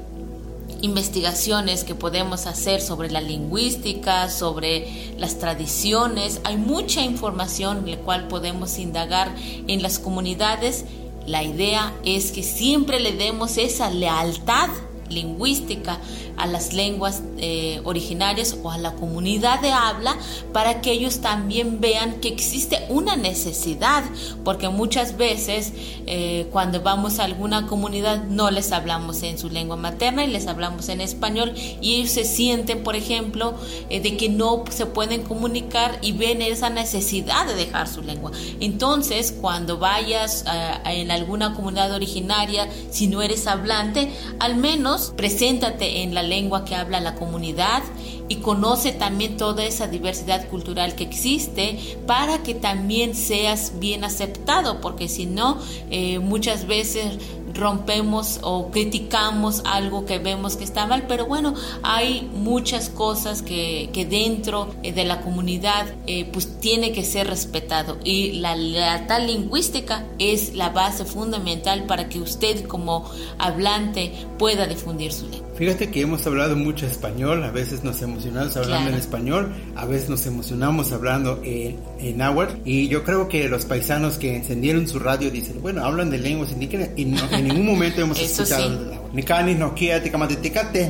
investigaciones 0.81 1.83
que 1.83 1.95
podemos 1.95 2.45
hacer 2.45 2.79
sobre 2.79 3.11
la 3.11 3.21
lingüística, 3.21 4.29
sobre 4.29 5.13
las 5.17 5.39
tradiciones, 5.39 6.39
hay 6.43 6.57
mucha 6.57 7.01
información 7.01 7.79
en 7.79 7.91
la 7.91 7.97
cual 7.97 8.27
podemos 8.27 8.77
indagar 8.77 9.33
en 9.67 9.81
las 9.81 9.99
comunidades. 9.99 10.85
La 11.25 11.43
idea 11.43 11.93
es 12.05 12.31
que 12.31 12.43
siempre 12.43 12.99
le 12.99 13.11
demos 13.11 13.57
esa 13.57 13.89
lealtad 13.89 14.69
lingüística 15.09 15.99
a 16.37 16.47
las 16.47 16.73
lenguas 16.73 17.21
eh, 17.37 17.81
originarias 17.83 18.57
o 18.63 18.71
a 18.71 18.77
la 18.77 18.93
comunidad 18.93 19.59
de 19.61 19.71
habla 19.71 20.15
para 20.53 20.81
que 20.81 20.91
ellos 20.91 21.19
también 21.19 21.81
vean 21.81 22.21
que 22.21 22.29
existe 22.29 22.85
una 22.89 23.15
necesidad, 23.15 24.03
porque 24.45 24.69
muchas 24.69 25.17
veces 25.17 25.73
eh, 26.05 26.47
cuando 26.51 26.81
vamos 26.81 27.19
a 27.19 27.25
alguna 27.25 27.67
comunidad 27.67 28.23
no 28.23 28.51
les 28.51 28.71
hablamos 28.71 29.21
en 29.23 29.37
su 29.37 29.49
lengua 29.49 29.75
materna 29.75 30.23
y 30.23 30.27
les 30.27 30.47
hablamos 30.47 30.89
en 30.89 31.01
español 31.01 31.53
y 31.81 31.95
ellos 31.95 32.11
se 32.11 32.23
sienten, 32.23 32.83
por 32.83 32.95
ejemplo, 32.95 33.53
eh, 33.89 33.99
de 33.99 34.15
que 34.15 34.29
no 34.29 34.63
se 34.69 34.85
pueden 34.85 35.23
comunicar 35.23 35.99
y 36.01 36.13
ven 36.13 36.41
esa 36.41 36.69
necesidad 36.69 37.45
de 37.47 37.55
dejar 37.55 37.87
su 37.87 38.01
lengua. 38.01 38.31
Entonces, 38.59 39.33
cuando 39.39 39.77
vayas 39.77 40.45
en 40.85 41.11
alguna 41.11 41.53
comunidad 41.53 41.91
originaria, 41.91 42.69
si 42.91 43.07
no 43.07 43.21
eres 43.21 43.47
hablante, 43.47 44.11
al 44.39 44.55
menos 44.55 44.98
preséntate 45.15 46.03
en 46.03 46.13
la 46.13 46.23
lengua 46.23 46.65
que 46.65 46.75
habla 46.75 46.99
la 46.99 47.15
comunidad 47.15 47.83
y 48.27 48.37
conoce 48.37 48.91
también 48.91 49.37
toda 49.37 49.65
esa 49.65 49.87
diversidad 49.87 50.47
cultural 50.47 50.95
que 50.95 51.03
existe 51.03 51.79
para 52.05 52.43
que 52.43 52.53
también 52.53 53.15
seas 53.15 53.73
bien 53.79 54.03
aceptado, 54.03 54.81
porque 54.81 55.07
si 55.07 55.25
no, 55.25 55.57
eh, 55.89 56.19
muchas 56.19 56.67
veces 56.67 57.17
rompemos 57.53 58.39
o 58.43 58.71
criticamos 58.71 59.61
algo 59.65 60.05
que 60.05 60.19
vemos 60.19 60.55
que 60.55 60.63
está 60.63 60.85
mal, 60.85 61.05
pero 61.07 61.25
bueno, 61.25 61.53
hay 61.83 62.29
muchas 62.33 62.89
cosas 62.89 63.41
que, 63.41 63.89
que 63.93 64.05
dentro 64.05 64.73
eh, 64.83 64.93
de 64.93 65.05
la 65.05 65.21
comunidad 65.21 65.93
eh, 66.07 66.29
pues 66.31 66.59
tiene 66.59 66.91
que 66.91 67.03
ser 67.03 67.27
respetado. 67.27 67.97
Y 68.03 68.33
la 68.33 68.55
lealtad 68.55 69.25
lingüística 69.25 70.05
es 70.17 70.55
la 70.55 70.69
base 70.69 71.05
fundamental 71.05 71.85
para 71.85 72.09
que 72.09 72.19
usted 72.19 72.65
como 72.65 73.09
hablante 73.37 74.11
pueda 74.37 74.65
difundir 74.67 75.11
su 75.11 75.27
lengua. 75.29 75.49
Fíjate 75.59 75.91
que 75.91 75.99
hemos 75.99 76.25
hablado 76.25 76.55
mucho 76.55 76.85
español, 76.85 77.43
a 77.43 77.51
veces 77.51 77.83
nos 77.83 78.01
emocionamos 78.01 78.55
hablando 78.55 78.91
en 78.91 78.95
español, 78.95 79.53
a 79.75 79.85
veces 79.85 80.09
nos 80.09 80.25
emocionamos 80.25 80.93
hablando 80.93 81.41
en, 81.43 81.77
en 81.99 82.17
náhuatl 82.17 82.61
y 82.63 82.87
yo 82.87 83.03
creo 83.03 83.27
que 83.27 83.49
los 83.49 83.65
paisanos 83.65 84.17
que 84.17 84.37
encendieron 84.37 84.87
su 84.87 84.99
radio 84.99 85.29
dicen, 85.31 85.61
bueno, 85.61 85.83
hablan 85.83 86.11
de 86.11 86.17
lenguas 86.17 86.53
indígenas 86.53 86.91
y 86.95 87.03
no, 87.03 87.17
en 87.39 87.47
ningún 87.47 87.65
momento 87.65 88.01
hemos 88.01 88.19
escuchado 88.19 88.69
sí. 88.69 88.99
Ni 89.11 89.23
canis 89.23 89.57
nos 89.57 89.73
quia 89.73 90.01
ticamate 90.03 90.35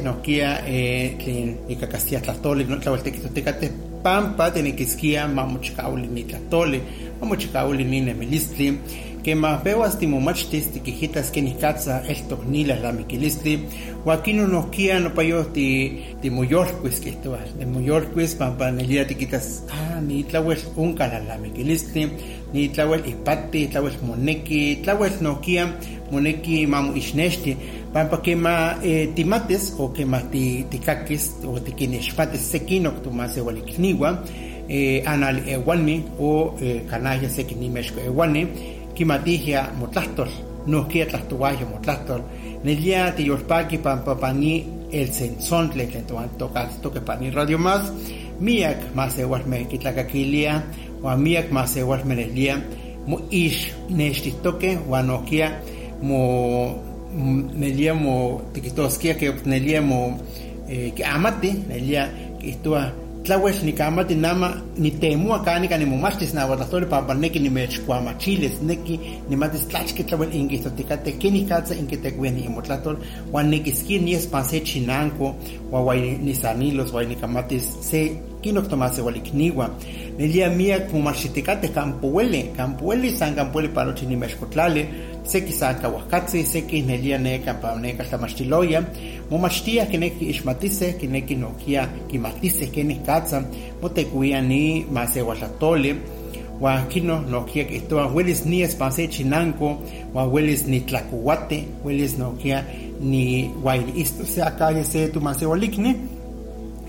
nos 0.04 0.18
quia 0.18 0.62
eh 0.68 1.16
que 1.18 1.88
castilla 1.88 2.22
tlatole 2.22 2.66
no 2.66 2.78
tlahueltequito 2.78 3.30
tecate 3.30 3.72
pampa 4.04 4.52
tiene 4.52 4.76
que 4.76 4.84
esquia 4.84 5.28
mamochicauli 5.28 6.08
ni 6.08 6.24
tlatole 6.24 6.82
mamochicauli 7.22 7.86
ni 7.86 8.02
nemilistli 8.02 8.78
que 9.24 9.36
más 9.36 9.64
veo 9.64 9.84
astimomachtis 9.84 10.72
tiquijitas 10.72 11.32
que 11.32 11.42
ni 11.42 11.54
catza 11.54 12.04
esto 12.08 12.42
ni 12.48 12.64
la 12.64 12.76
lamiquilistli 12.76 13.66
o 14.06 14.12
aquí 14.12 14.34
no 14.34 14.48
nos 14.48 14.68
quia 14.68 15.00
no 15.00 15.14
payo 15.14 15.46
ti 15.48 16.06
ti 16.22 16.30
muyorquis 16.30 17.00
que 17.00 17.10
esto 17.10 17.38
de 17.58 17.66
muyorquis 17.66 18.36
pampa 18.36 18.72
nelia 18.72 19.06
tiquitas 19.06 19.64
ah 19.72 20.00
ni 20.02 20.24
tlahuel 20.24 20.60
un 20.78 20.96
la 20.96 21.20
lamiquilistli 21.20 22.10
ni 22.54 22.70
tlahuel 22.70 23.06
ipati 23.08 23.68
tlahuel 23.68 23.98
moneki 24.04 24.80
tlahuel 24.84 25.14
no 25.22 25.42
quia 25.42 25.76
moneki 26.12 26.66
mamu 26.68 26.96
ishneshti 26.96 27.58
pampa 27.94 28.18
kema 28.18 28.80
eh, 28.84 29.10
timates 29.16 29.76
o 29.78 29.90
kema 29.90 30.22
ti 30.32 30.66
tikakis 30.70 31.36
o 31.46 31.60
tikinexpates 31.60 32.52
sekinok 32.52 33.04
tumas 33.04 33.38
ewalikniwa 33.38 34.24
eh, 34.70 35.04
anal 35.06 35.42
ewalmi 35.50 36.04
o 36.20 36.56
eh, 36.62 36.82
kanaya 36.90 37.30
sekinimeshko 37.30 38.00
ewalni 39.00 39.24
kimatihia 39.24 39.70
motlastol, 39.80 40.28
nohkia 40.68 41.06
tlastuayo 41.06 41.68
motlastol, 41.72 42.22
nelia 42.64 43.12
tiyolpaki 43.12 43.78
pampapani 43.78 44.66
el 44.92 45.08
sensontle 45.08 45.88
tlen 45.88 46.06
toan 46.06 46.30
tocasto 46.38 46.92
que 46.92 47.02
pani 47.02 47.32
radio 47.32 47.58
más, 47.58 47.92
miak 48.40 48.94
más 48.96 49.18
igual 49.18 49.46
me 49.46 49.68
kitlacaquilia, 49.68 50.64
o 51.02 51.18
miak 51.18 51.52
más 51.52 51.78
igual 51.78 52.06
me 52.06 52.16
nelia, 52.16 52.62
mo 53.08 53.22
ish 53.32 53.74
nestitoque, 53.90 54.78
guanoquia, 54.88 55.62
mo 56.02 56.76
nelia 57.56 57.94
mo 57.94 58.42
tikitoskia 58.54 59.18
que 59.18 59.34
nelia 59.46 59.82
mo 59.82 60.18
eh, 60.68 60.92
que 60.96 61.06
amate, 61.06 61.54
nelia 61.68 62.12
que 62.40 62.56
tlawel 63.24 63.56
ni 63.64 63.74
kamati 63.74 64.16
nama 64.16 64.62
ni 64.78 64.92
temu 64.92 65.34
acá 65.36 65.60
ni 65.60 65.68
kani 65.68 65.86
mumastis 65.86 66.34
na 66.34 66.46
watastori 66.46 66.86
papa 66.86 67.14
neki 67.14 67.40
ni 67.40 67.50
mech 67.50 67.80
kwa 67.86 68.14
chiles 68.18 68.62
neki 68.62 69.00
ni 69.30 69.36
matis 69.36 69.68
tlachke 69.68 70.04
tlawel 70.04 70.36
ingi 70.36 70.60
totikate 70.60 71.12
kini 71.12 71.46
katsa 71.46 71.76
ingi 71.76 71.98
tekwe 71.98 72.30
ni 72.32 72.42
imotlatol 72.42 72.98
wan 73.32 73.50
neki 73.50 73.72
ski 73.72 74.00
ni 74.00 74.14
espanse 74.14 74.60
chinanko 74.60 75.36
wa 75.72 75.82
wai 75.82 76.18
ni 76.18 76.36
sanilos 76.36 76.94
wai 76.94 77.06
ni 77.06 77.16
kamatis 77.16 77.78
se 77.82 78.16
kinok 78.42 78.70
tomase 78.70 79.02
walikniwa 79.02 79.70
nelia 80.20 80.50
mia 80.50 80.80
kumaxitikate 80.80 81.68
campuele 81.68 82.44
campuele 82.58 83.10
san 83.12 83.36
campuele 83.36 83.68
palo 83.70 83.94
chini 83.94 84.16
mexcotlale. 84.16 84.86
Seki 85.24 85.54
sa 85.54 85.74
kahuajkatzi 85.74 86.44
seki 86.44 86.82
nelia 86.82 87.18
neka 87.18 87.54
pa 87.54 87.76
neka 87.76 88.04
tlamachtiloya 88.04 88.84
momachtia 89.32 89.86
kineki 89.86 90.26
ixmatise 90.30 90.94
kineki 90.94 91.36
nokia 91.36 91.88
kimatise 92.12 92.68
keni 92.68 92.96
katza 92.96 93.44
motekuia 93.82 94.42
ni 94.42 94.86
masewatlatole 94.92 95.96
wa 96.62 96.82
kino 96.82 97.20
nokia 97.22 97.64
kihtoa 97.64 98.08
welis 98.08 98.46
ni 98.46 98.62
espanse 98.62 99.08
chinanko 99.08 99.78
wa 100.14 100.26
welis 100.26 100.68
ni 100.68 100.80
tlacuate 100.82 101.64
welis 101.86 102.18
nokia 102.18 102.64
ni 103.02 103.52
waili 103.64 104.02
isto. 104.02 104.26
Se 104.26 104.44
akaye 104.44 104.84
se 104.84 105.08
tu 105.08 105.22
masewalikni 105.22 105.96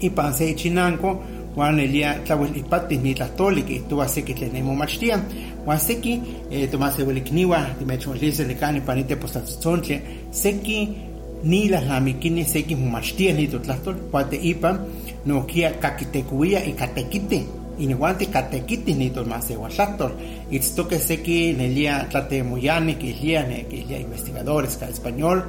ipan 0.00 0.32
se 0.32 0.54
chinanko 0.54 1.22
wan 1.56 1.80
elia 1.80 2.14
tlawel 2.24 2.56
ipati 2.56 2.96
ni 2.96 3.14
tlahtoli 3.14 3.62
kihtoa 3.62 4.08
seki 4.08 4.34
tlen 4.34 4.52
nemomachtia 4.52 5.22
wan 5.66 5.78
seki 5.78 6.20
eh, 6.50 6.70
tomaseuelikniwa 6.70 7.66
timechonlise 7.78 8.44
nekani 8.44 8.80
panite 8.80 9.16
postatzontli 9.16 10.00
seki 10.30 10.88
ni 11.44 11.68
lahlamikini 11.68 12.44
seki 12.44 12.76
momachtia 12.76 13.32
ni 13.32 13.48
totlahtol 13.48 13.94
kuate 13.94 14.36
ipan 14.36 14.78
nokia 15.26 15.70
kakitekuia 15.70 16.64
ikatekite 16.64 17.44
inihuanti 17.44 17.59
katekiti 18.32 18.94
ni 18.94 19.10
tomaseuatlahtol 19.10 20.10
itztoke 20.50 20.98
seki 20.98 21.52
nelia 21.52 22.06
tlatemoyani 22.10 22.94
kilia 22.94 23.42
ne 23.42 23.64
kilia 23.70 23.98
investigadores 23.98 24.76
ka 24.78 24.86
español 24.86 25.42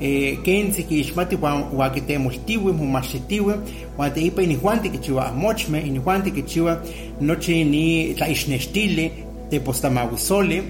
eh, 0.00 0.38
kensi 0.42 0.84
kiixmati 0.84 1.36
wan 1.36 1.90
kitemoltiwi 1.94 2.72
momaxitiwi 2.72 3.54
wan 3.98 4.12
teipa 4.12 4.42
inihuanti 4.42 4.90
kichiua 4.90 5.28
amochme 5.28 5.80
inihuanti 5.80 6.30
kichiua 6.30 6.82
nochi 7.20 7.64
ni 7.64 8.14
tlaixnextili 8.14 9.12
tepostamahuisoli 9.50 10.62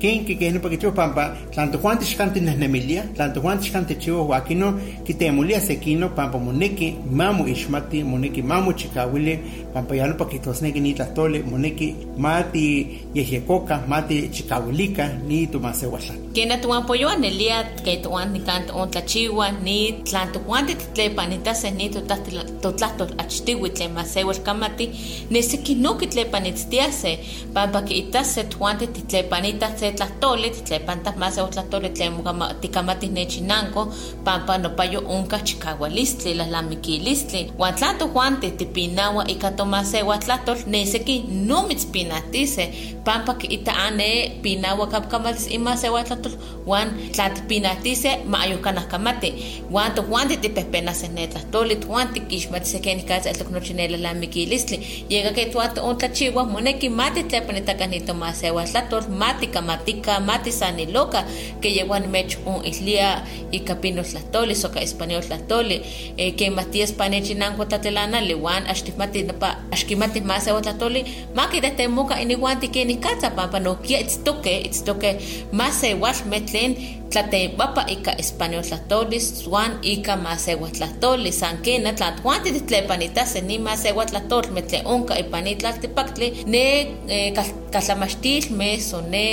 ken 0.00 0.24
que 0.24 0.36
que 0.38 0.50
no 0.50 0.60
porque 0.60 0.78
chivo 0.78 0.92
pampa 0.94 1.36
tanto 1.54 1.78
Juan 1.78 1.98
tixkanti 1.98 2.40
nehnemilia 2.40 3.04
tanto 3.16 3.40
Juan 3.40 3.58
tixkanti 3.58 3.96
chivo 3.98 4.24
huakino 4.24 4.78
kitemolia 5.04 5.60
sekino 5.60 6.08
pampa 6.14 6.38
moneki 6.38 6.96
mamu 7.10 7.46
ixmati 7.46 8.02
moneki 8.04 8.42
mamu 8.42 8.72
chikawili 8.72 9.38
pampa 9.74 9.94
yano 9.96 10.14
pa 10.14 10.24
kitosneki 10.24 10.80
ni 10.80 10.94
tlahtoli 10.94 11.42
moneki 11.42 11.94
mati 12.18 13.00
yehyekoka 13.14 13.82
mati 13.88 14.28
chikawilika 14.28 15.08
ni 15.28 15.46
tomasewatla 15.46 16.14
Kena 16.32 16.58
tuan 16.58 16.86
poyo 16.86 17.08
anelia 17.08 17.64
que 17.84 17.96
tuan 17.96 18.32
ni 18.32 18.40
canto 18.40 18.74
on 18.74 18.90
tlachiwa 18.90 19.50
ni 19.64 19.92
tlan 20.04 20.32
tuan 20.32 20.66
te 20.66 20.74
tlepanitase 20.74 21.70
ni 21.70 21.90
totlahto 21.90 23.08
achtiwi 23.18 23.70
tlen 23.70 23.92
masewal 23.92 24.38
kamati 24.42 24.90
neseki 25.30 25.74
no 25.74 25.94
kitlepanitstiase 25.94 27.18
pampa 27.52 27.82
que 27.82 27.94
itase 27.94 28.44
tuan 28.44 28.78
te 28.78 28.86
tlepanitase 28.86 29.89
tlahtoli 29.92 30.50
tlepanta 30.50 31.12
masewal 31.16 31.50
tlahtoli 31.50 31.90
tlen 31.90 32.12
tikamati 32.60 33.08
nechinanko 33.08 33.92
pampa 34.24 34.58
nopayo 34.58 35.02
onka 35.08 35.38
chikawalistli 35.38 36.34
lalamiquilistli 36.34 37.52
wan 37.58 37.74
tlan 37.74 37.98
tuan 37.98 38.36
te 38.40 38.50
tipinawa 38.50 39.24
ika 39.28 39.50
tomasewa 39.50 40.18
tlahtol 40.18 40.56
neseki 40.66 41.24
no 41.28 41.62
mitzpinatise 41.68 42.64
pampa 43.04 43.34
que 43.34 43.46
ita 43.46 43.72
ane 43.72 44.40
pinawa 44.42 44.86
kapkamatis 44.86 45.50
imasewa 45.50 46.04
tlahtol 46.04 46.32
wan 46.66 46.88
tlatpinatise 47.12 48.24
maayukanahkamati 48.26 49.34
wan 49.70 49.94
tojuan 49.94 50.28
titipehpenase 50.28 51.08
ne 51.08 51.26
tlahtoli 51.26 51.76
tojuan 51.76 52.08
tikixmati 52.14 52.66
sekeni 52.66 53.02
katsa 53.02 53.32
tloknochinela 53.32 53.96
lamikilistli 53.96 55.06
yeka 55.08 55.30
ke 55.30 55.44
tuan 55.52 55.74
tontlachiwa 55.74 56.44
moneki 56.44 56.88
mati 56.88 57.22
tlepanitaka 57.22 57.86
nitomasewa 57.86 58.64
tlahtol 58.64 59.08
mati 59.08 59.46
kamatika 59.46 59.79
mati 60.20 60.52
saniloka 60.52 61.24
ke 61.60 61.68
yehuan 61.68 62.10
mech 62.10 62.38
on 62.46 62.64
islia 62.64 63.24
ika 63.52 63.74
pino 63.74 64.02
tlahtoli 64.02 64.54
soka 64.54 64.80
español 64.80 65.22
tlahtoli 65.22 65.82
eh, 66.16 66.34
ke 66.36 66.50
mati 66.50 66.82
espanechinanko 66.82 67.64
tlatelanali 67.64 68.34
wan 68.34 68.66
axtikmati 68.66 69.22
napa 69.22 69.56
axkimati 69.70 70.20
masewa 70.20 70.60
tlahtoli 70.60 71.04
makitetemoka 71.34 72.20
inihuan 72.20 72.60
tikeni 72.60 72.96
katsa 72.96 73.30
pampa 73.30 73.58
nokia 73.60 74.00
itztoke 74.00 74.60
itztoke 74.68 75.16
masewa 75.52 76.12
metlen 76.30 76.99
tlatepapa 77.10 77.82
ika 77.90 78.12
español 78.22 78.62
tlatolis 78.62 79.42
suan 79.42 79.72
ika 79.82 80.16
masewa 80.16 80.68
tlatoli 80.70 81.32
san 81.32 81.58
kena 81.62 81.92
tlathuanti 81.92 82.52
titlepanitase 82.52 83.40
ni 83.40 83.58
masewa 83.58 84.06
tlatol 84.06 84.44
metle 84.54 84.82
onka 84.84 85.18
ipani 85.18 85.56
tlaltipaktli 85.56 86.44
ne 86.46 86.62
eh, 87.08 87.32
kaltlamachtilme 87.72 88.80
so 88.80 89.00
ne 89.00 89.24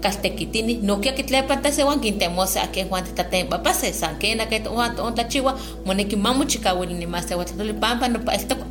kaltekitini 0.00 0.74
nokia 0.82 1.12
kitlepantase 1.12 1.84
wan 1.84 2.00
kintemose 2.00 2.60
ake 2.60 2.84
juan 2.88 3.04
titlatepapase 3.04 3.92
san 3.92 4.16
kena 4.18 4.46
ke 4.46 4.60
tojuan 4.64 4.96
toon 4.96 5.14
tlachiwa 5.14 5.58
moneki 5.86 6.16
mamu 6.16 6.44
chikawili 6.44 6.94
ni 6.94 7.06
masewa 7.06 7.44
tlatoli 7.44 7.72
pampa 7.72 8.06
amatipa 8.06 8.32
wan 8.32 8.65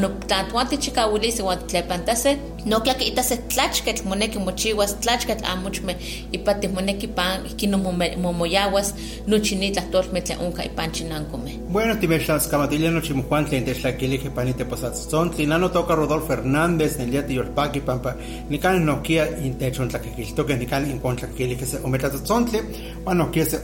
no 0.00 0.08
tlathuan 0.08 0.66
tichikawilisi 0.68 1.42
wan 1.42 1.58
titlepantase 1.58 2.38
nokia 2.66 2.94
ke 2.94 3.04
itase 3.04 3.36
tlachketl 3.36 4.08
moneki 4.08 4.38
mochiwas 4.38 5.00
tlachketl 5.00 5.44
amuchme 5.44 5.96
ipati 6.32 6.68
moneki 6.68 7.06
pan 7.06 7.42
kino 7.56 7.78
momoyawas 8.22 8.94
nochi 9.26 9.56
ni 9.56 9.70
tlahtolme 9.70 10.20
tlen 10.20 10.38
onka 10.40 10.64
ipan 10.64 10.92
chinankome 10.92 11.61
Bueno, 11.72 11.98
timexas 11.98 12.48
camatilia 12.48 12.90
no 12.90 13.00
chimujuan 13.00 13.46
tlen 13.46 13.64
techlaquilige 13.64 14.30
panite 14.30 14.64
posatzontli, 14.66 15.46
nano 15.46 15.70
toca 15.70 15.94
Rodolfo 15.94 16.26
Fernández, 16.26 16.98
en 17.00 17.10
día 17.10 17.22
tiyolpaki 17.26 17.80
pampa, 17.80 18.14
nikan 18.50 18.84
nokia 18.84 19.24
intechon 19.40 19.88
tlaquiltoque, 19.88 20.56
nikan 20.56 20.90
in 20.90 21.00
contraquilige 21.00 21.64
se 21.66 21.78
ometlatzontli, 21.82 22.60
wan 23.06 23.16
nokia 23.16 23.46
se 23.46 23.60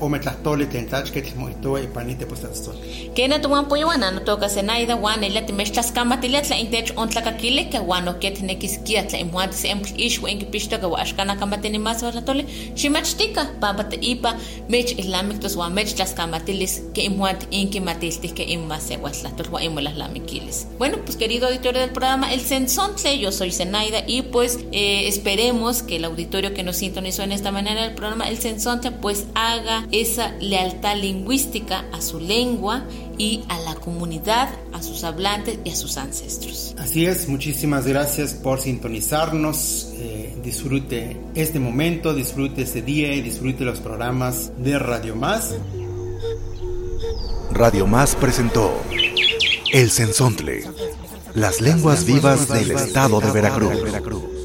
tlachketl 0.88 1.36
moitoa 1.36 1.80
ipanite 1.80 2.24
posatzontli. 2.24 3.10
kena 3.14 3.38
tuan 3.38 3.66
poyoan 3.66 4.00
no 4.14 4.20
toka 4.20 4.48
senaida 4.48 4.96
wan 4.96 5.24
elia 5.24 5.42
timextlaskamatilia 5.42 6.42
tla 6.42 6.56
intech 6.56 6.92
ontlakakilike 6.96 7.78
wan 7.86 8.04
nokia 8.04 8.30
tinekiskia 8.30 9.02
tla 9.02 9.18
imuan 9.18 9.50
tisempl 9.50 9.88
ixwe 9.96 10.30
inkipixtoka 10.30 10.88
wa 10.88 11.00
axkanakamatini 11.00 11.78
mas 11.78 12.02
watlatoli 12.02 12.46
ximachtika 12.74 13.46
pampa 13.60 13.84
ipa 14.00 14.34
mech 14.68 14.98
islamictos 14.98 15.56
wan 15.56 15.72
mech 15.74 15.94
tlaskamatilis 15.94 16.80
que 16.94 17.04
imuan 17.98 18.12
inkimatiltis 18.12 18.32
que 18.32 18.44
inmasewatlatol 18.44 19.48
wan 19.50 19.62
imolaslamikilis 19.64 20.66
bueno 20.78 20.98
pues 21.04 21.16
querido 21.16 21.46
auditorio 21.46 21.80
del 21.80 21.90
programa 21.90 22.32
El 22.32 22.40
Sensontle 22.40 23.18
yo 23.18 23.32
soy 23.32 23.52
Zenaida 23.52 24.04
y 24.06 24.22
pues 24.22 24.58
eh, 24.72 25.08
esperemos 25.08 25.82
que 25.82 25.96
el 25.96 26.04
auditorio 26.04 26.54
que 26.54 26.62
nos 26.62 26.76
sintonizó 26.76 27.22
en 27.22 27.32
esta 27.32 27.52
manera 27.52 27.82
del 27.82 27.94
programa 27.94 28.28
El 28.28 28.38
Sensontle 28.38 28.92
pues 28.92 29.26
haga 29.34 29.86
esa 29.90 30.32
lealtad 30.40 30.96
lingüística 30.96 31.84
a 31.92 32.00
su 32.00 32.20
lengua 32.20 32.84
y 33.18 33.42
a 33.48 33.58
la 33.58 33.74
comunidad, 33.74 34.48
a 34.72 34.80
sus 34.80 35.02
hablantes 35.02 35.58
y 35.64 35.70
a 35.70 35.74
sus 35.74 35.96
ancestros. 35.96 36.76
Así 36.78 37.04
es, 37.04 37.28
muchísimas 37.28 37.84
gracias 37.84 38.34
por 38.34 38.60
sintonizarnos. 38.60 39.92
eh, 39.98 40.36
disfrute 40.44 41.16
este 41.34 41.58
momento, 41.58 42.14
disfrute 42.14 42.62
este 42.62 42.80
día 42.80 43.12
y 43.12 43.22
disfrute 43.22 43.64
los 43.64 43.80
programas 43.80 44.52
de 44.56 44.78
Radio 44.78 45.16
Más. 45.16 45.54
Radio 47.58 47.88
Más 47.88 48.14
presentó 48.14 48.72
El 49.72 49.90
Sensontle, 49.90 50.62
las 51.34 51.60
lenguas 51.60 52.04
vivas 52.04 52.46
del 52.46 52.70
estado 52.70 53.20
de 53.20 53.32
Veracruz. 53.32 54.37